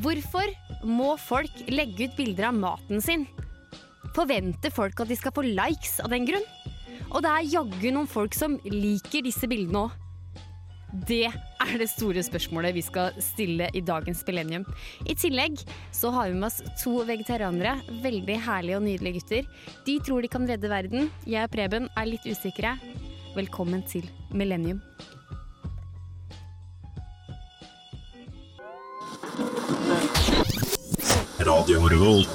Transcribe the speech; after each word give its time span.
Hvorfor 0.00 0.48
må 0.86 1.12
folk 1.20 1.64
legge 1.68 2.08
ut 2.08 2.16
bilder 2.16 2.48
av 2.48 2.56
maten 2.56 3.02
sin? 3.04 3.26
Forventer 4.16 4.72
folk 4.72 5.02
at 5.02 5.10
de 5.10 5.18
skal 5.18 5.34
få 5.36 5.44
likes 5.44 5.98
av 6.00 6.08
den 6.14 6.24
grunn? 6.28 6.46
Og 7.10 7.20
det 7.24 7.32
er 7.32 7.50
jaggu 7.56 7.90
noen 7.92 8.08
folk 8.08 8.36
som 8.36 8.56
liker 8.64 9.26
disse 9.26 9.50
bildene 9.50 9.84
òg. 9.84 9.98
Det 11.06 11.28
er 11.28 11.74
det 11.78 11.86
store 11.92 12.22
spørsmålet 12.26 12.74
vi 12.74 12.82
skal 12.82 13.14
stille 13.22 13.68
i 13.76 13.82
dagens 13.84 14.24
Millennium. 14.26 14.64
I 15.06 15.14
tillegg 15.14 15.60
så 15.94 16.10
har 16.16 16.30
vi 16.30 16.40
med 16.40 16.48
oss 16.48 16.58
to 16.80 17.04
vegetarianere. 17.06 17.76
Veldig 18.02 18.40
herlige 18.48 18.80
og 18.80 18.86
nydelige 18.88 19.20
gutter. 19.20 19.54
De 19.86 20.00
tror 20.02 20.24
de 20.24 20.32
kan 20.32 20.48
redde 20.48 20.72
verden. 20.72 21.12
Jeg 21.28 21.46
og 21.46 21.54
Preben 21.54 21.92
er 21.92 22.10
litt 22.10 22.26
usikre. 22.26 22.74
Velkommen 23.36 23.84
til 23.86 24.08
Millennium. 24.32 24.80
Radio 31.50 31.80
Revolt. 31.82 32.34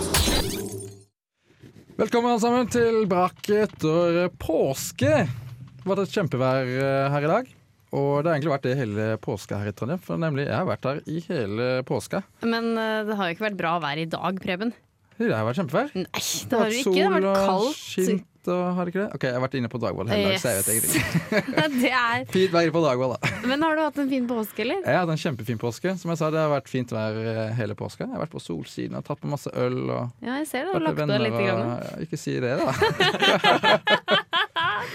Velkommen 1.95 2.33
alle 2.33 2.41
sammen 2.43 2.67
til 2.67 3.05
brakk 3.07 3.47
etter 3.55 4.25
påske. 4.41 5.11
Det 5.23 5.85
har 5.85 5.87
vært 5.87 6.01
et 6.03 6.15
kjempevær 6.17 6.71
eh, 6.73 7.05
her 7.13 7.27
i 7.27 7.29
dag. 7.31 7.53
Og 7.95 8.09
det 8.19 8.27
har 8.27 8.33
egentlig 8.33 8.51
vært 8.51 8.65
det 8.67 8.73
hele 8.75 9.05
påska 9.23 9.61
her 9.61 9.71
i 9.71 9.75
Trondheim. 9.77 10.01
For 10.03 10.19
nemlig, 10.19 10.49
jeg 10.49 10.57
har 10.57 10.67
vært 10.67 10.89
her 10.89 10.99
i 11.07 11.21
hele 11.29 11.69
påska. 11.87 12.25
Men 12.43 12.73
eh, 12.75 13.05
det 13.07 13.15
har 13.15 13.29
jo 13.29 13.37
ikke 13.37 13.47
vært 13.47 13.61
bra 13.61 13.77
vær 13.85 14.03
i 14.03 14.07
dag, 14.17 14.43
Preben. 14.43 14.75
Det 15.17 15.31
har 15.31 15.45
vært 15.47 15.59
kjempevær. 15.61 15.91
Nei, 15.95 16.23
det 16.51 16.57
har 16.59 16.71
du 16.71 16.79
ikke. 16.79 16.95
Det 16.95 17.03
har 17.07 17.13
vært 17.21 17.45
kaldt. 17.47 17.77
skint 17.79 18.31
og 18.45 18.75
har 18.77 18.85
det 18.85 18.91
ikke 18.93 18.99
det? 19.01 19.15
Ok, 19.17 19.23
jeg 19.25 19.33
har 19.33 19.41
vært 19.41 19.55
inne 19.57 19.69
på 19.73 19.79
Dagvoll 19.81 20.09
hele 20.11 20.25
dag, 20.29 20.35
så 20.37 20.51
jeg 20.51 20.57
vet 20.59 20.67
egentlig 20.69 21.89
er... 21.97 22.25
Fint 22.35 22.51
vær 22.53 22.67
på 22.75 22.81
Dagvoll, 22.83 23.15
da. 23.15 23.31
Men 23.49 23.63
har 23.65 23.73
du 23.73 23.81
hatt 23.81 23.97
en 24.03 24.11
fin 24.11 24.27
påske, 24.29 24.61
eller? 24.61 24.83
Jeg 24.85 24.93
har 24.93 25.01
hatt 25.01 25.13
en 25.15 25.21
kjempefin 25.23 25.57
påske. 25.63 25.95
Som 25.97 26.11
jeg 26.13 26.19
sa, 26.21 26.29
det 26.35 26.43
har 26.43 26.51
vært 26.53 26.69
fint 26.69 26.93
vær 26.93 27.17
eh, 27.17 27.41
hele 27.57 27.73
påska. 27.79 28.05
Jeg 28.05 28.13
har 28.13 28.21
vært 28.21 28.35
på 28.35 28.43
Solsiden 28.43 28.99
og 28.99 29.07
tatt 29.07 29.23
på 29.23 29.31
masse 29.31 29.49
øl. 29.49 29.79
Og 29.89 30.27
Ja, 30.27 30.37
jeg 30.43 30.49
ser 30.51 30.67
det. 30.67 30.75
Du 30.75 30.77
har 30.77 30.85
lagt 30.91 31.01
deg 31.01 31.23
litt. 31.25 31.39
og 31.39 31.47
Grann. 31.47 31.73
ja, 31.87 31.95
Ikke 32.05 32.21
si 32.21 32.35
det, 32.43 32.53
da. 32.61 32.69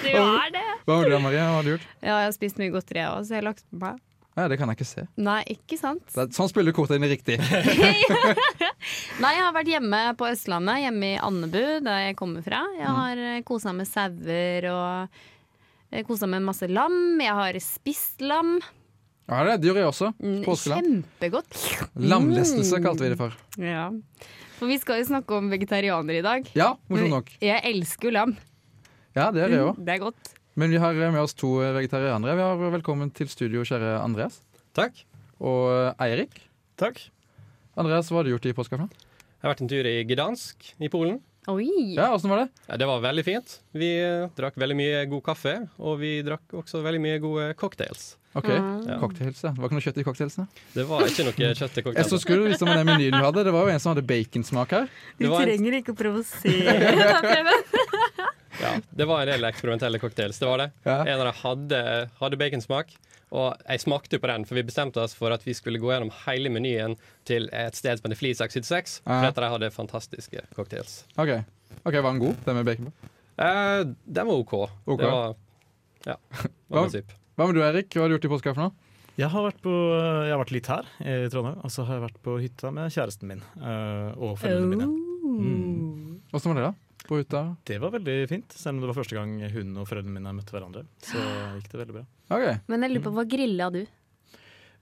Du 0.00 0.08
er 0.14 0.52
det. 0.54 0.62
Hva 0.86 1.00
med 1.00 1.10
du, 1.10 1.16
Maria? 1.24 1.48
Hva 1.50 1.56
har 1.58 1.66
du 1.66 1.72
gjort? 1.74 1.88
Ja, 2.00 2.14
jeg 2.22 2.28
har 2.30 2.34
spist 2.36 2.60
mye 2.60 2.70
godteri, 2.72 3.02
jeg 3.02 3.10
òg, 3.10 3.26
så 3.26 3.34
jeg 3.34 3.42
har 3.42 3.48
lagt 3.50 3.66
meg. 3.74 3.98
Ja, 4.40 4.48
det 4.48 4.56
kan 4.56 4.70
jeg 4.72 4.78
ikke 4.78 4.88
se. 4.88 5.02
Nei, 5.20 5.40
ikke 5.52 5.76
sant? 5.76 6.06
Sånn 6.14 6.48
spiller 6.48 6.72
du 6.72 6.76
kortene 6.78 7.10
riktig. 7.10 7.36
Nei, 9.22 9.32
jeg 9.36 9.42
har 9.44 9.52
vært 9.52 9.68
hjemme 9.68 10.00
på 10.16 10.30
Østlandet, 10.30 10.80
hjemme 10.86 11.10
i 11.10 11.18
Andebu, 11.20 11.64
der 11.84 12.06
jeg 12.06 12.16
kommer 12.16 12.44
fra. 12.46 12.62
Mm. 12.70 12.78
Jeg 12.80 12.94
har 13.00 13.22
eh, 13.26 13.42
kosa 13.50 13.74
med 13.76 13.90
sauer 13.90 14.68
og 14.72 15.20
eh, 15.92 16.04
kosa 16.08 16.30
med 16.30 16.46
masse 16.48 16.70
lam. 16.72 16.96
Jeg 17.20 17.36
har 17.36 17.60
spist 17.64 18.24
lam. 18.24 18.56
Ja, 19.28 19.44
det, 19.46 19.60
det 19.60 19.68
gjør 19.70 19.82
jeg 19.82 19.92
også. 19.92 20.10
Mm, 20.18 20.40
Påskelam. 20.48 20.80
Kjempegodt. 20.80 21.60
Lamlestelse 22.00 22.80
kalte 22.82 23.04
vi 23.04 23.12
det 23.12 23.20
for. 23.20 23.36
Ja. 23.60 23.90
For 24.56 24.72
vi 24.72 24.80
skal 24.80 25.02
jo 25.02 25.10
snakke 25.12 25.36
om 25.36 25.52
vegetarianere 25.52 26.18
i 26.18 26.24
dag. 26.24 26.48
Ja, 26.56 26.72
morsomt 26.88 27.14
nok. 27.18 27.30
Jeg 27.44 27.60
elsker 27.74 28.08
jo 28.08 28.16
lam. 28.16 28.34
Ja, 29.14 29.28
det 29.34 29.44
er 29.44 29.52
det 29.52 29.64
òg. 29.68 29.78
Det 29.84 29.94
er 29.98 30.02
godt. 30.08 30.34
Men 30.54 30.70
vi 30.70 30.76
har 30.82 30.94
med 30.94 31.20
oss 31.20 31.34
to 31.34 31.48
vegetarianere. 31.60 32.34
Vi 32.36 32.42
har 32.42 32.72
Velkommen 32.74 33.10
til 33.14 33.28
studio, 33.30 33.62
kjære 33.66 33.96
Andreas. 34.02 34.40
Takk. 34.76 35.04
Og 35.40 35.94
Eirik. 36.02 36.40
Takk. 36.80 36.98
Andreas, 37.78 38.10
hva 38.10 38.20
har 38.20 38.28
du 38.28 38.34
gjort 38.34 38.50
i 38.50 38.54
påska? 38.56 38.76
Jeg 38.80 39.46
har 39.46 39.54
vært 39.54 39.62
en 39.64 39.70
tur 39.70 39.86
i 39.88 39.96
Gdansk 40.04 40.72
i 40.82 40.90
Polen. 40.92 41.20
Oi. 41.48 41.94
Ja, 41.96 42.10
Åssen 42.12 42.28
var 42.28 42.42
det? 42.42 42.48
Ja, 42.68 42.76
det 42.82 42.86
var 42.90 43.00
veldig 43.00 43.22
fint. 43.24 43.54
Vi 43.72 43.88
eh, 44.04 44.26
drakk 44.36 44.58
veldig 44.60 44.76
mye 44.76 44.98
god 45.08 45.22
kaffe, 45.30 45.54
og 45.80 45.96
vi 46.02 46.18
drakk 46.26 46.52
også 46.60 46.82
veldig 46.84 47.00
mye 47.00 47.20
gode 47.22 47.46
cocktails. 47.58 48.10
Ok, 48.36 48.46
ja. 48.52 48.98
Cocktails, 49.00 49.40
ja. 49.42 49.50
Det 49.56 49.58
var 49.58 49.70
ikke 49.70 49.78
noe 49.78 49.86
kjøtt 49.86 49.96
i 49.98 50.04
cocktailsene? 50.06 50.44
Det 50.76 50.84
var 50.86 51.06
ikke 51.08 51.24
noe 51.26 51.34
kjøtt 51.62 51.80
i 51.80 51.84
cocktailsene. 51.86 51.96
Jeg 51.96 52.10
så 52.12 52.20
cocktails. 52.20 52.52
vise 52.52 52.68
meg 52.68 52.76
den 52.82 52.90
menyen 52.92 53.16
du 53.16 53.24
hadde. 53.24 53.46
Det 53.48 53.54
var 53.56 53.64
jo 53.66 53.72
en 53.72 53.82
som 53.82 53.94
hadde 53.94 54.04
baconsmak 54.12 54.76
her. 54.76 54.92
Du 55.18 55.26
en- 55.30 55.38
trenger 55.40 55.78
ikke 55.80 55.94
å 55.96 55.98
provosere. 56.02 56.76
Ja, 58.60 58.72
det 58.90 59.06
var 59.08 59.22
en 59.22 59.30
del 59.32 59.46
eksperimentelle 59.48 60.00
cocktails. 60.02 60.40
Det 60.40 60.48
var 60.48 60.64
det. 60.64 60.70
Ja. 60.84 60.98
En 61.04 61.20
av 61.20 61.28
dem 61.30 61.38
hadde, 61.42 61.84
hadde 62.20 62.40
baconsmak, 62.40 62.92
og 63.30 63.54
jeg 63.62 63.82
smakte 63.84 64.18
jo 64.18 64.24
på 64.24 64.30
den, 64.30 64.44
for 64.48 64.58
vi 64.58 64.66
bestemte 64.66 65.02
oss 65.02 65.14
for 65.16 65.34
at 65.34 65.44
vi 65.46 65.54
skulle 65.56 65.80
gå 65.82 65.92
gjennom 65.92 66.10
hele 66.24 66.50
menyen 66.52 66.96
til 67.28 67.48
et 67.54 67.78
sted 67.78 68.00
som 68.00 68.08
heter 68.08 68.18
Flisak 68.18 68.52
76, 68.54 69.00
Ja. 69.04 69.06
for 69.06 69.28
dette 69.28 69.44
der 69.44 69.54
hadde 69.54 69.70
fantastiske 69.74 70.44
cocktails. 70.56 71.04
Ok, 71.16 71.40
okay 71.84 72.00
Var 72.02 72.12
den 72.12 72.22
god, 72.24 72.36
den 72.44 72.60
med 72.60 72.66
bacon 72.66 72.90
på? 72.90 73.10
Eh, 73.40 73.84
den 74.04 74.26
var 74.26 74.34
OK. 74.34 74.54
Ok. 74.84 75.00
Det 75.00 75.10
var 75.10 75.34
Ja. 76.06 76.16
Var 76.68 76.88
hva, 76.88 77.02
Hva 77.36 77.46
med 77.46 77.54
du, 77.54 77.62
Erik? 77.62 77.94
Hva 77.94 78.02
har 78.02 78.08
du 78.08 78.18
gjort 78.18 78.24
i 78.24 78.34
påska 78.34 78.54
for 78.54 78.62
noe? 78.66 78.72
Jeg 79.18 79.28
har, 79.28 79.42
vært 79.44 79.60
på, 79.60 79.72
jeg 80.24 80.32
har 80.32 80.40
vært 80.40 80.52
litt 80.54 80.68
her 80.70 80.86
i 81.02 81.28
Trondheim, 81.28 81.58
og 81.60 81.72
så 81.72 81.84
har 81.84 81.98
jeg 81.98 82.04
vært 82.06 82.20
på 82.24 82.36
hytta 82.40 82.70
med 82.72 82.92
kjæresten 82.94 83.28
min 83.28 83.42
eh, 83.60 84.12
og 84.16 84.38
oh. 84.38 84.60
mine. 84.64 84.86
Mm. 84.86 86.20
Åssen 86.32 86.54
var 86.54 86.60
det, 86.60 86.70
da? 86.70 86.89
På 87.10 87.18
hytta? 87.18 87.56
Det 87.66 87.80
var 87.82 87.90
veldig 87.90 88.16
fint, 88.30 88.52
selv 88.54 88.76
om 88.76 88.84
det 88.84 88.92
var 88.92 89.00
første 89.00 89.16
gang 89.16 89.32
hun 89.50 89.72
og 89.82 89.88
foreldrene 89.90 90.14
mine 90.14 90.34
møtte 90.36 90.54
hverandre. 90.54 90.84
Så 91.02 91.18
gikk 91.56 91.72
det 91.72 91.80
veldig 91.80 91.96
bra. 91.96 92.02
Okay. 92.30 92.60
Men 92.70 92.86
jeg 92.86 92.92
lurer 92.92 93.02
på, 93.08 93.12
hva 93.16 93.24
grilla 93.32 93.66
du? 93.74 93.80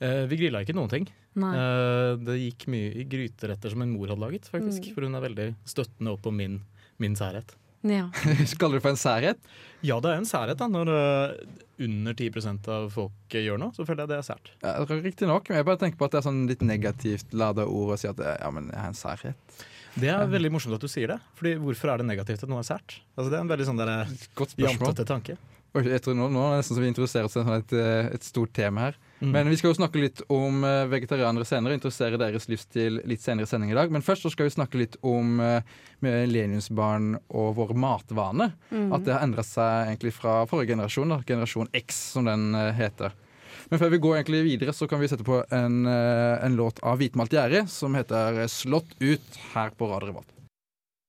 Eh, 0.04 0.24
vi 0.28 0.38
grilla 0.42 0.60
ikke 0.60 0.76
noen 0.76 0.92
ting. 0.92 1.06
Nei. 1.40 1.54
Eh, 1.56 2.10
det 2.20 2.36
gikk 2.42 2.66
mye 2.74 2.90
i 3.00 3.06
gryteretter 3.08 3.72
som 3.72 3.80
en 3.80 3.94
mor 3.94 4.12
hadde 4.12 4.20
laget, 4.26 4.50
faktisk. 4.52 4.90
Mm. 4.90 4.92
For 4.92 5.06
hun 5.08 5.16
er 5.16 5.24
veldig 5.24 5.46
støttende 5.72 6.12
opp 6.12 6.20
på 6.26 6.34
min, 6.34 6.60
min 7.00 7.16
særhet. 7.16 7.56
Ja. 7.86 8.10
Kaller 8.60 8.76
du 8.76 8.78
det 8.78 8.84
for 8.84 8.92
en 8.92 9.00
særhet? 9.00 9.50
Ja, 9.86 9.96
det 10.02 10.12
er 10.12 10.20
en 10.20 10.28
særhet 10.28 10.60
da, 10.60 10.68
når 10.68 10.92
uh, 10.92 11.56
under 11.88 12.12
10% 12.12 12.70
av 12.74 12.90
folk 12.92 13.38
gjør 13.40 13.60
noe. 13.62 13.72
Så 13.72 13.86
føler 13.88 14.04
jeg 14.04 14.12
det 14.12 14.20
er 14.20 14.28
sært. 14.28 14.52
Ja, 14.60 14.76
Riktignok. 14.84 15.48
Men 15.48 15.62
jeg 15.62 15.70
bare 15.70 15.80
tenker 15.80 16.00
på 16.00 16.10
at 16.10 16.16
det 16.18 16.20
er 16.20 16.28
sånn 16.28 16.44
litt 16.50 16.64
negativt 16.66 17.32
lada 17.32 17.64
ord 17.64 17.96
å 17.96 18.00
si 18.00 18.12
at 18.12 18.20
ja, 18.20 18.52
men 18.52 18.68
jeg 18.74 18.82
har 18.84 18.92
en 18.92 19.02
særhet. 19.06 19.58
Det 20.00 20.10
er 20.14 20.30
veldig 20.30 20.50
morsomt 20.54 20.78
at 20.78 20.84
du 20.84 20.90
sier 20.90 21.14
det. 21.14 21.18
Fordi 21.38 21.54
hvorfor 21.62 21.92
er 21.92 22.02
det 22.02 22.08
negativt 22.08 22.44
at 22.46 22.50
noe 22.50 22.62
er 22.62 22.68
sært? 22.68 22.98
Altså, 23.16 23.28
det 23.28 23.38
er 23.38 23.44
en 23.44 23.52
veldig 23.52 23.68
sånn 23.68 23.80
der, 23.80 23.94
Godt 24.38 24.54
spørsmål. 24.54 24.90
jantete 24.90 25.08
tanke. 25.08 25.38
Jeg 25.78 26.00
tror 26.02 26.16
nå, 26.16 26.30
nå 26.32 26.40
er 26.42 26.54
det 26.54 26.60
nesten 26.62 26.78
som 26.78 26.82
vi 26.82 26.88
introduserer 26.90 27.26
oss 27.28 27.34
til 27.36 27.50
et, 27.52 27.72
eh, 27.76 28.06
et 28.16 28.24
stort 28.24 28.54
tema 28.56 28.86
her. 28.86 28.96
Mm. 29.20 29.32
Men 29.34 29.50
vi 29.52 29.58
skal 29.60 29.70
jo 29.70 29.76
snakke 29.76 30.00
litt 30.00 30.22
om 30.32 30.64
eh, 30.64 30.86
vegetarianere 30.90 31.46
senere. 31.46 31.76
Interessere 31.76 32.18
deres 32.18 32.48
livsstil 32.48 33.02
litt 33.06 33.22
senere 33.22 33.46
i 33.46 33.50
sending 33.50 33.74
i 33.74 33.76
dag. 33.76 33.92
Men 33.92 34.02
først 34.02 34.24
så 34.24 34.32
skal 34.32 34.48
vi 34.48 34.56
snakke 34.56 34.80
litt 34.80 34.96
om 35.06 35.38
millenniumsbarn 36.04 37.16
og 37.28 37.54
våre 37.58 37.76
matvaner. 37.78 38.54
Mm. 38.72 38.90
At 38.96 39.06
det 39.06 39.14
har 39.14 39.24
endret 39.26 39.48
seg 39.48 39.90
egentlig 39.92 40.14
fra 40.16 40.40
forrige 40.50 40.72
generasjon, 40.74 41.14
da. 41.14 41.20
generasjon 41.26 41.70
X 41.84 42.02
som 42.14 42.28
den 42.28 42.54
eh, 42.56 42.72
heter. 42.78 43.14
Men 43.68 43.80
før 43.80 43.90
vi 43.92 44.00
går 44.00 44.14
egentlig 44.16 44.44
videre, 44.46 44.72
så 44.72 44.88
kan 44.88 45.00
vi 45.00 45.08
sette 45.10 45.26
på 45.26 45.42
en, 45.52 45.82
eh, 45.86 46.44
en 46.44 46.56
låt 46.56 46.80
av 46.80 46.98
Hvitmalt 47.00 47.34
gjerde 47.34 47.66
som 47.68 47.94
heter 47.94 48.46
'Slått 48.48 48.94
ut' 49.00 49.36
her 49.52 49.70
på 49.70 49.88
Radio 49.90 50.08
Revolt. 50.08 50.32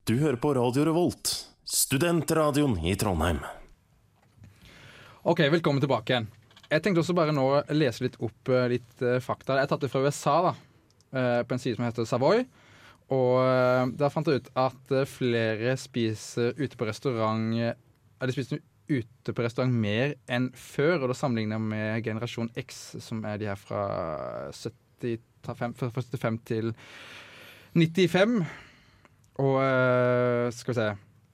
Du 0.06 0.18
hører 0.18 0.36
på 0.36 0.54
Radio 0.56 0.84
Revolt, 0.84 1.48
studentradioen 1.64 2.78
i 2.86 2.96
Trondheim. 2.96 3.40
Ok, 5.24 5.40
velkommen 5.40 5.80
tilbake 5.80 6.10
igjen. 6.10 6.28
Jeg 6.70 6.84
tenkte 6.84 7.02
også 7.02 7.16
bare 7.16 7.32
nå 7.32 7.42
å 7.42 7.64
lese 7.74 8.02
litt 8.02 8.18
opp 8.20 8.50
eh, 8.50 8.68
litt 8.68 9.02
eh, 9.02 9.20
fakta. 9.20 9.56
Jeg 9.56 9.66
har 9.66 9.68
tatt 9.68 9.82
det 9.82 9.92
fra 9.92 10.04
USA, 10.04 10.42
da, 10.42 10.56
eh, 11.18 11.44
på 11.44 11.54
en 11.54 11.60
side 11.60 11.76
som 11.76 11.86
heter 11.86 12.06
Savoy. 12.06 12.46
Og 13.10 13.40
eh, 13.42 13.86
der 13.98 14.10
fant 14.14 14.28
jeg 14.28 14.44
ut 14.44 14.50
at 14.56 14.92
eh, 14.94 15.08
flere 15.10 15.78
spiser 15.78 16.54
ute 16.60 16.78
på 16.78 16.86
restaurant 16.86 17.56
eh, 17.58 17.74
Eller 18.22 18.36
spiser 18.36 18.60
ute 18.90 19.34
på 19.36 19.46
restaurant 19.46 19.74
mer 19.74 20.16
enn 20.32 20.50
før, 20.58 21.04
og 21.04 21.12
da 21.12 21.18
sammenligner 21.18 21.60
jeg 21.60 21.70
med 21.72 22.04
generasjon 22.08 22.52
X, 22.60 22.82
som 23.06 23.22
er 23.28 23.40
de 23.42 23.50
her 23.52 23.60
fra 23.60 23.84
75, 24.56 25.22
fra 25.80 25.92
75 25.94 26.42
til 26.50 26.74
95. 27.78 28.40
Og 29.40 29.56
eh, 29.64 30.50
skal 30.52 30.74
vi 30.74 30.78
se 30.80 30.90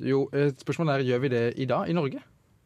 Jo, 0.06 0.26
eh, 0.36 0.52
spørsmålet 0.60 1.00
er 1.00 1.10
gjør 1.10 1.24
vi 1.24 1.34
det 1.34 1.46
i 1.64 1.68
dag, 1.70 1.90
i 1.90 1.96
Norge? 1.98 2.22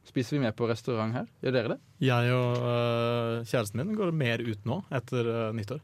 Spiser 0.10 0.38
vi 0.38 0.42
mer 0.42 0.56
på 0.58 0.68
restaurant 0.70 1.14
her? 1.14 1.28
Gjør 1.44 1.54
dere 1.54 1.76
det? 1.76 1.78
Jeg 2.02 2.34
og 2.34 2.64
øh, 2.66 3.34
kjæresten 3.46 3.84
min 3.84 3.98
går 3.98 4.16
mer 4.16 4.42
ut 4.42 4.66
nå 4.66 4.80
etter 4.96 5.28
øh, 5.30 5.52
nyttår. 5.54 5.84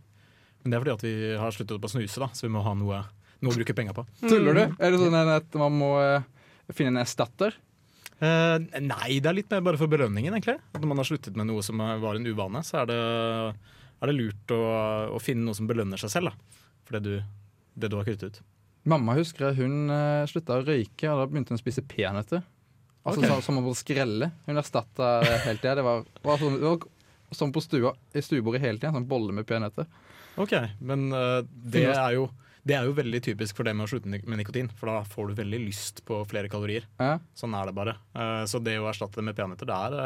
Men 0.63 0.71
det 0.71 0.77
er 0.77 0.81
fordi 0.81 0.95
at 0.95 1.05
vi 1.05 1.35
har 1.37 1.53
sluttet 1.53 1.75
opp 1.77 1.85
å 1.85 1.91
snuse, 1.93 2.21
da, 2.23 2.31
så 2.33 2.47
vi 2.47 2.53
må 2.55 2.63
ha 2.65 2.73
noe, 2.73 3.03
noe 3.45 3.53
å 3.53 3.59
bruke 3.59 3.75
penger 3.77 3.93
på. 3.93 4.05
Tuller 4.23 4.57
du? 4.57 4.63
Er 4.81 4.95
det 4.95 5.01
sånn 5.01 5.17
at 5.19 5.57
man 5.61 5.77
må 5.77 5.91
eh, 6.01 6.25
finne 6.73 6.95
en 6.95 7.03
erstatter? 7.03 7.53
Eh, 8.23 8.57
nei, 8.79 9.17
det 9.19 9.29
er 9.29 9.37
litt 9.41 9.51
mer 9.51 9.63
bare 9.65 9.79
for 9.79 9.91
belønningen, 9.91 10.33
egentlig. 10.37 10.57
At 10.71 10.81
når 10.81 10.91
man 10.91 11.01
har 11.01 11.07
sluttet 11.09 11.35
med 11.35 11.49
noe 11.49 11.63
som 11.65 11.81
eh, 11.83 11.97
var 12.01 12.19
en 12.19 12.27
uvane, 12.27 12.61
så 12.63 12.81
er 12.83 12.91
det, 12.91 12.99
er 13.99 14.11
det 14.11 14.15
lurt 14.15 14.55
å, 14.55 14.61
å 15.15 15.21
finne 15.23 15.47
noe 15.47 15.57
som 15.57 15.67
belønner 15.69 15.99
seg 16.01 16.13
selv, 16.13 16.31
da. 16.31 16.61
For 16.87 16.97
det 16.97 17.03
du, 17.05 17.15
det 17.75 17.91
du 17.91 17.97
har 17.99 18.07
kuttet 18.07 18.37
ut. 18.37 18.43
Mamma 18.85 19.15
husker 19.17 19.47
jeg 19.47 19.63
hun 19.63 19.89
uh, 19.89 20.27
slutta 20.29 20.59
å 20.59 20.63
røyke, 20.65 21.09
og 21.09 21.17
da 21.17 21.25
begynte 21.25 21.55
hun 21.55 21.57
å 21.57 21.63
spise 21.63 21.83
peanøtter. 21.89 22.43
Altså 23.05 23.21
okay. 23.21 23.31
som, 23.31 23.41
som 23.57 23.69
å 23.69 23.73
skrelle. 23.77 24.29
Hun 24.45 24.61
erstatta 24.61 25.09
det 25.25 25.39
hele 25.47 25.61
tida. 25.61 25.75
Det 25.79 25.85
var, 25.85 26.03
var 26.25 26.41
sånn, 26.41 26.59
det 26.61 26.69
var 26.69 27.39
sånn 27.39 27.53
på 27.53 27.63
stua, 27.65 27.95
i 28.13 28.21
stuebordet 28.21 28.61
hele 28.61 28.77
tida. 28.77 28.93
Sånn 28.93 29.07
bolle 29.09 29.33
med 29.33 29.47
peanøtter. 29.49 29.89
Ok, 30.41 30.53
men 30.85 31.07
uh, 31.13 31.41
det 31.45 31.87
er 31.89 32.17
jo 32.19 32.27
Det 32.65 32.73
er 32.73 32.87
jo 32.87 32.95
veldig 32.97 33.19
typisk 33.21 33.55
for 33.59 33.63
det 33.67 33.75
med 33.77 33.85
å 33.85 33.89
slutte 33.91 34.09
med 34.09 34.39
nikotin, 34.39 34.71
for 34.73 34.89
da 34.89 35.03
får 35.05 35.27
du 35.29 35.33
veldig 35.37 35.59
lyst 35.67 35.99
på 36.07 36.23
flere 36.25 36.49
kalorier. 36.49 36.87
Ja. 36.99 37.19
Sånn 37.37 37.53
er 37.53 37.67
det 37.69 37.75
bare. 37.77 37.93
Eh, 38.15 38.45
Så 38.49 38.57
det 38.63 38.79
å 38.81 38.87
erstatte 38.89 39.19
det 39.21 39.25
med 39.27 39.35
peanøtter, 39.37 39.69
det 39.69 39.75
er 39.75 39.97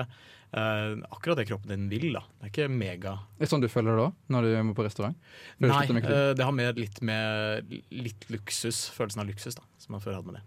eh, 0.52 0.96
akkurat 1.10 1.38
det 1.40 1.48
kroppen 1.48 1.70
din 1.72 1.88
vil. 1.90 2.14
da. 2.18 2.24
Det 2.42 2.50
er 2.50 2.52
ikke 2.52 2.68
mega 2.74 3.14
Er 3.38 3.46
det 3.46 3.50
sånn 3.50 3.62
du 3.64 3.70
føler 3.72 3.96
det 3.96 4.04
da, 4.04 4.12
når 4.36 4.42
du 4.50 4.64
må 4.68 4.76
på 4.76 4.84
restaurant? 4.84 5.16
Før 5.62 5.72
Nei, 5.72 6.04
eh, 6.04 6.34
det 6.36 6.44
har 6.44 6.52
mer 6.52 6.74
litt 6.74 7.02
med 7.02 7.72
litt 7.96 8.28
luksus, 8.30 8.90
følelsen 8.92 9.22
av 9.24 9.28
luksus, 9.32 9.56
da, 9.56 9.64
som 9.80 9.94
man 9.96 10.02
før 10.04 10.20
hadde 10.20 10.26
med 10.34 10.42
det. 10.42 10.44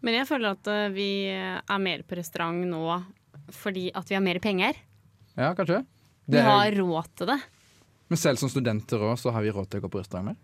Men 0.00 0.14
jeg 0.16 0.28
føler 0.32 0.56
at 0.56 0.94
vi 0.96 1.10
er 1.28 1.78
mer 1.78 2.02
på 2.08 2.16
restaurant 2.16 2.64
nå 2.64 3.04
fordi 3.52 3.90
at 3.94 4.08
vi 4.08 4.14
har 4.16 4.22
mer 4.24 4.38
penger. 4.40 4.78
Ja, 5.36 5.52
kanskje? 5.54 5.84
Vi 6.26 6.32
Det 6.32 6.40
er- 6.40 6.48
har 6.48 6.70
råd 6.72 7.06
til 7.16 7.26
det. 7.26 7.42
Men 8.08 8.16
selv 8.16 8.38
som 8.38 8.48
studenter 8.48 8.96
òg, 8.98 9.18
så 9.18 9.30
har 9.30 9.42
vi 9.42 9.50
råd 9.50 9.68
til 9.68 9.80
å 9.80 9.84
gå 9.84 9.90
på 9.90 9.98
restaurant 10.00 10.24
mer. 10.26 10.36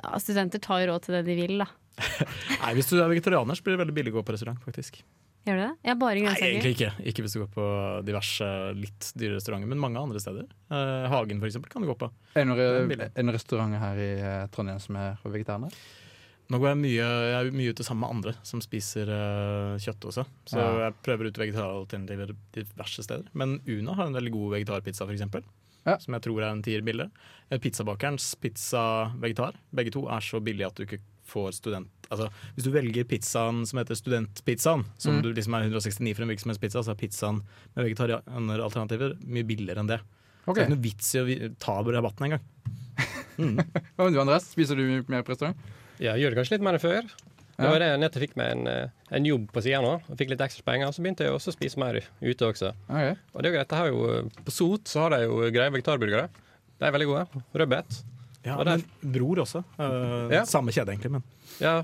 Ja, 0.00 0.18
studenter 0.22 0.62
tar 0.62 0.82
jo 0.84 0.92
råd 0.92 1.06
til 1.06 1.18
det 1.18 1.24
de 1.26 1.38
vil, 1.42 1.56
da. 1.60 1.66
Nei, 2.62 2.74
Hvis 2.78 2.88
du 2.92 2.98
er 3.00 3.10
vegetarianer, 3.10 3.58
så 3.58 3.66
blir 3.66 3.76
det 3.76 3.82
veldig 3.84 3.96
billig 3.96 4.14
å 4.14 4.20
gå 4.20 4.26
på 4.28 4.36
restaurant. 4.36 4.60
faktisk. 4.64 5.02
Gjør 5.48 5.56
du 5.56 5.62
det? 5.62 5.70
Jeg 5.86 5.90
har 5.90 5.96
bare 6.00 6.20
Nei, 6.24 6.34
egentlig 6.36 6.72
ikke. 6.74 6.90
Ikke 7.10 7.24
hvis 7.24 7.32
du 7.32 7.38
går 7.40 7.48
på 7.54 7.66
diverse 8.04 8.48
litt 8.76 9.06
dyre 9.16 9.38
restauranter, 9.38 9.70
men 9.70 9.80
mange 9.80 10.00
andre 10.00 10.20
steder. 10.20 10.44
Eh, 10.68 11.06
Hagen 11.08 11.40
eksempel 11.48 11.72
kan 11.72 11.80
du 11.84 11.88
gå 11.88 11.96
på. 12.02 12.10
Er 12.34 12.44
det 12.44 12.50
noen, 12.50 12.92
er 13.00 13.08
er 13.24 13.32
restauranter 13.32 13.80
her 13.80 14.00
i 14.04 14.10
eh, 14.20 14.44
Trondheim 14.52 14.82
som 14.84 15.00
er 15.00 15.16
vegetarianer? 15.24 15.72
Nå 16.50 16.58
går 16.58 16.72
jeg 16.72 16.80
mye, 16.80 17.06
jeg 17.30 17.34
er 17.38 17.52
mye 17.54 17.72
ute 17.72 17.84
sammen 17.86 18.02
med 18.02 18.12
andre 18.16 18.32
som 18.42 18.58
spiser 18.64 19.06
uh, 19.06 19.76
kjøtt 19.78 20.06
også. 20.10 20.24
Så 20.50 20.58
Ja. 20.58 20.70
jeg 20.88 20.96
prøver 21.06 21.28
ut 21.30 21.38
vegetaralternativer 21.38 22.32
diverse 22.56 23.04
steder. 23.06 23.28
Men 23.38 23.60
Una 23.70 23.94
har 23.94 24.10
en 24.10 24.18
veldig 24.18 24.32
god 24.34 24.56
vegetarpizza, 24.56 25.06
eksempel. 25.14 25.46
Ja. 25.86 25.96
Som 26.02 26.14
jeg 26.16 26.22
tror 26.26 26.42
er 26.42 26.50
en 26.52 26.62
tier 26.62 26.82
billig. 26.84 27.06
Eh, 27.50 27.58
Pizzabakerens 27.58 28.34
pizza 28.40 28.82
vegetar. 29.22 29.56
Begge 29.74 29.92
to 29.94 30.06
er 30.12 30.20
så 30.20 30.40
billige 30.44 30.66
at 30.68 30.76
du 30.76 30.84
ikke 30.84 31.00
får 31.30 31.52
student... 31.60 31.88
Altså, 32.10 32.26
hvis 32.56 32.64
du 32.66 32.72
velger 32.74 33.04
pizzaen 33.06 33.62
som 33.70 33.78
heter 33.78 33.94
studentpizzaen, 33.94 34.84
som 34.98 35.14
Mm. 35.14 35.22
du 35.22 35.28
liksom 35.32 35.54
er 35.54 35.68
169 35.68 36.14
for 36.16 36.22
en 36.26 36.32
virksomhetspizza, 36.32 36.82
pizza, 36.82 36.82
så 36.82 36.90
er 36.90 36.98
pizzaen 36.98 37.42
med 37.76 37.86
vegetarianeralternativer 37.86 39.14
mye 39.24 39.46
billigere 39.46 39.78
enn 39.84 39.86
det. 39.92 40.00
Okay. 40.46 40.50
Så 40.50 40.54
det 40.54 40.60
er 40.60 40.66
ikke 40.66 40.74
noe 40.74 40.86
vits 40.88 41.14
i 41.14 41.20
å 41.20 41.50
ta 41.62 41.76
rabatten 41.86 42.26
engang. 42.26 42.42
Hva 43.96 44.04
med 44.04 44.12
du, 44.16 44.20
Andreas? 44.20 44.50
Spiser 44.52 44.76
du 44.76 44.84
mer 45.08 45.22
på 45.22 45.32
restaurant? 45.32 45.56
Ja, 46.00 46.14
gjør 46.16 46.32
det 46.32 46.40
kanskje 46.40 46.56
litt 46.56 46.64
mer 46.64 46.76
enn 46.78 46.82
før. 46.82 47.08
Det 47.60 47.66
Ja. 47.66 47.70
var 47.74 47.78
det 47.82 47.88
jeg 47.90 48.00
nettopp 48.00 48.22
fikk 48.24 48.36
meg 48.40 48.50
en, 48.56 48.66
eh, 48.66 48.88
en 49.12 49.24
jobb 49.28 49.50
på 49.52 49.60
sida 49.62 49.80
nå. 49.84 49.90
og 50.08 50.16
Fikk 50.16 50.30
litt 50.32 50.40
ekstra 50.40 50.64
penger, 50.64 50.86
og 50.88 50.94
så 50.96 51.02
begynte 51.04 51.26
jeg 51.26 51.32
også 51.34 51.52
å 51.52 51.56
spise 51.58 51.76
mer 51.82 52.00
ute 52.22 52.46
også. 52.48 52.72
Okay. 52.88 53.16
Og 53.34 53.42
det 53.42 53.48
er 53.48 53.52
jo 53.52 53.56
greit, 53.58 53.68
det 53.68 53.78
har 53.78 53.88
jo, 53.88 54.00
eh, 54.16 54.42
På 54.46 54.50
Sot 54.50 54.84
så 54.88 55.00
har 55.04 55.10
de 55.10 55.18
jo 55.26 55.36
greie 55.52 55.70
vegetarburgere. 55.70 56.28
De 56.80 56.86
er 56.88 56.92
veldig 56.92 57.06
gode. 57.10 57.44
Rødbet. 57.54 58.02
Ja, 58.46 58.56
Og 58.56 58.64
der- 58.64 58.78
men 59.02 59.12
Bror 59.12 59.36
også. 59.44 59.62
Uh, 59.78 60.30
Ja. 60.32 60.42
Samme 60.44 60.72
kjede, 60.72 60.88
egentlig. 60.96 61.10
men 61.12 61.22
Ja, 61.60 61.82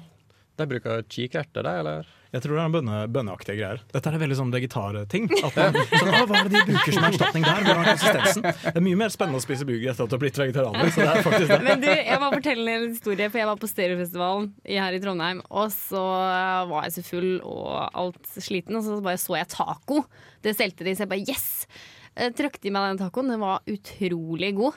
de 0.57 0.67
bruker 0.71 1.03
kikerter, 1.13 1.67
de, 1.67 1.73
eller? 1.83 2.07
Jeg 2.35 2.43
tror 2.43 2.59
det 2.59 2.63
er 2.63 2.73
bønne, 2.75 2.97
bønneaktige 3.15 3.55
greier. 3.57 3.83
Dette 3.95 4.11
er 4.11 4.21
veldig 4.21 4.37
sånn 4.37 4.51
vegetarting. 4.53 5.29
Sånn, 5.41 6.11
«Å, 6.11 6.25
hva 6.29 6.41
er 6.41 6.49
det 6.51 6.53
de 6.53 6.63
bruker 6.69 6.97
som 6.97 7.07
erstatning 7.09 7.47
der? 7.47 7.63
Hvordan 7.65 7.83
er 7.83 7.91
konsistensen? 7.93 8.47
Det 8.49 8.73
er 8.73 8.85
mye 8.85 8.99
mer 9.01 9.13
spennende 9.15 9.41
å 9.41 9.45
spise 9.45 9.69
burger 9.69 9.93
etter 9.93 10.05
at 10.05 10.13
du 10.13 10.17
har 10.17 10.23
blitt 10.25 10.41
vegetarianer. 10.41 10.91
Så 10.93 11.05
det 11.05 11.13
er 11.13 11.25
faktisk 11.25 11.53
det. 11.53 11.59
Men 11.65 11.85
du, 11.85 11.89
jeg 11.93 12.21
må 12.21 12.31
fortelle 12.35 12.75
en 12.75 12.89
historie, 12.91 13.29
for 13.31 13.41
jeg 13.41 13.51
var 13.53 13.61
på 13.63 13.71
Stereofestivalen 13.71 14.49
her 14.69 14.97
i 14.97 15.03
Trondheim. 15.05 15.45
Og 15.49 15.71
så 15.77 16.03
var 16.73 16.89
jeg 16.89 16.97
så 16.99 17.07
full 17.07 17.31
og 17.47 17.71
alt 17.87 18.33
sliten, 18.35 18.81
og 18.81 18.85
så 18.85 18.99
bare 19.05 19.23
så 19.23 19.39
jeg 19.39 19.53
taco. 19.55 20.03
Det 20.45 20.57
stelte 20.59 20.85
de, 20.89 20.97
så 20.97 21.07
jeg 21.07 21.15
bare 21.15 21.25
yes! 21.31 21.49
Trøkte 22.17 22.37
Trykte 22.41 22.69
i 22.71 22.73
meg 22.73 22.91
den 22.91 23.01
tacoen. 23.05 23.33
Den 23.33 23.43
var 23.45 23.65
utrolig 23.71 24.55
god. 24.57 24.77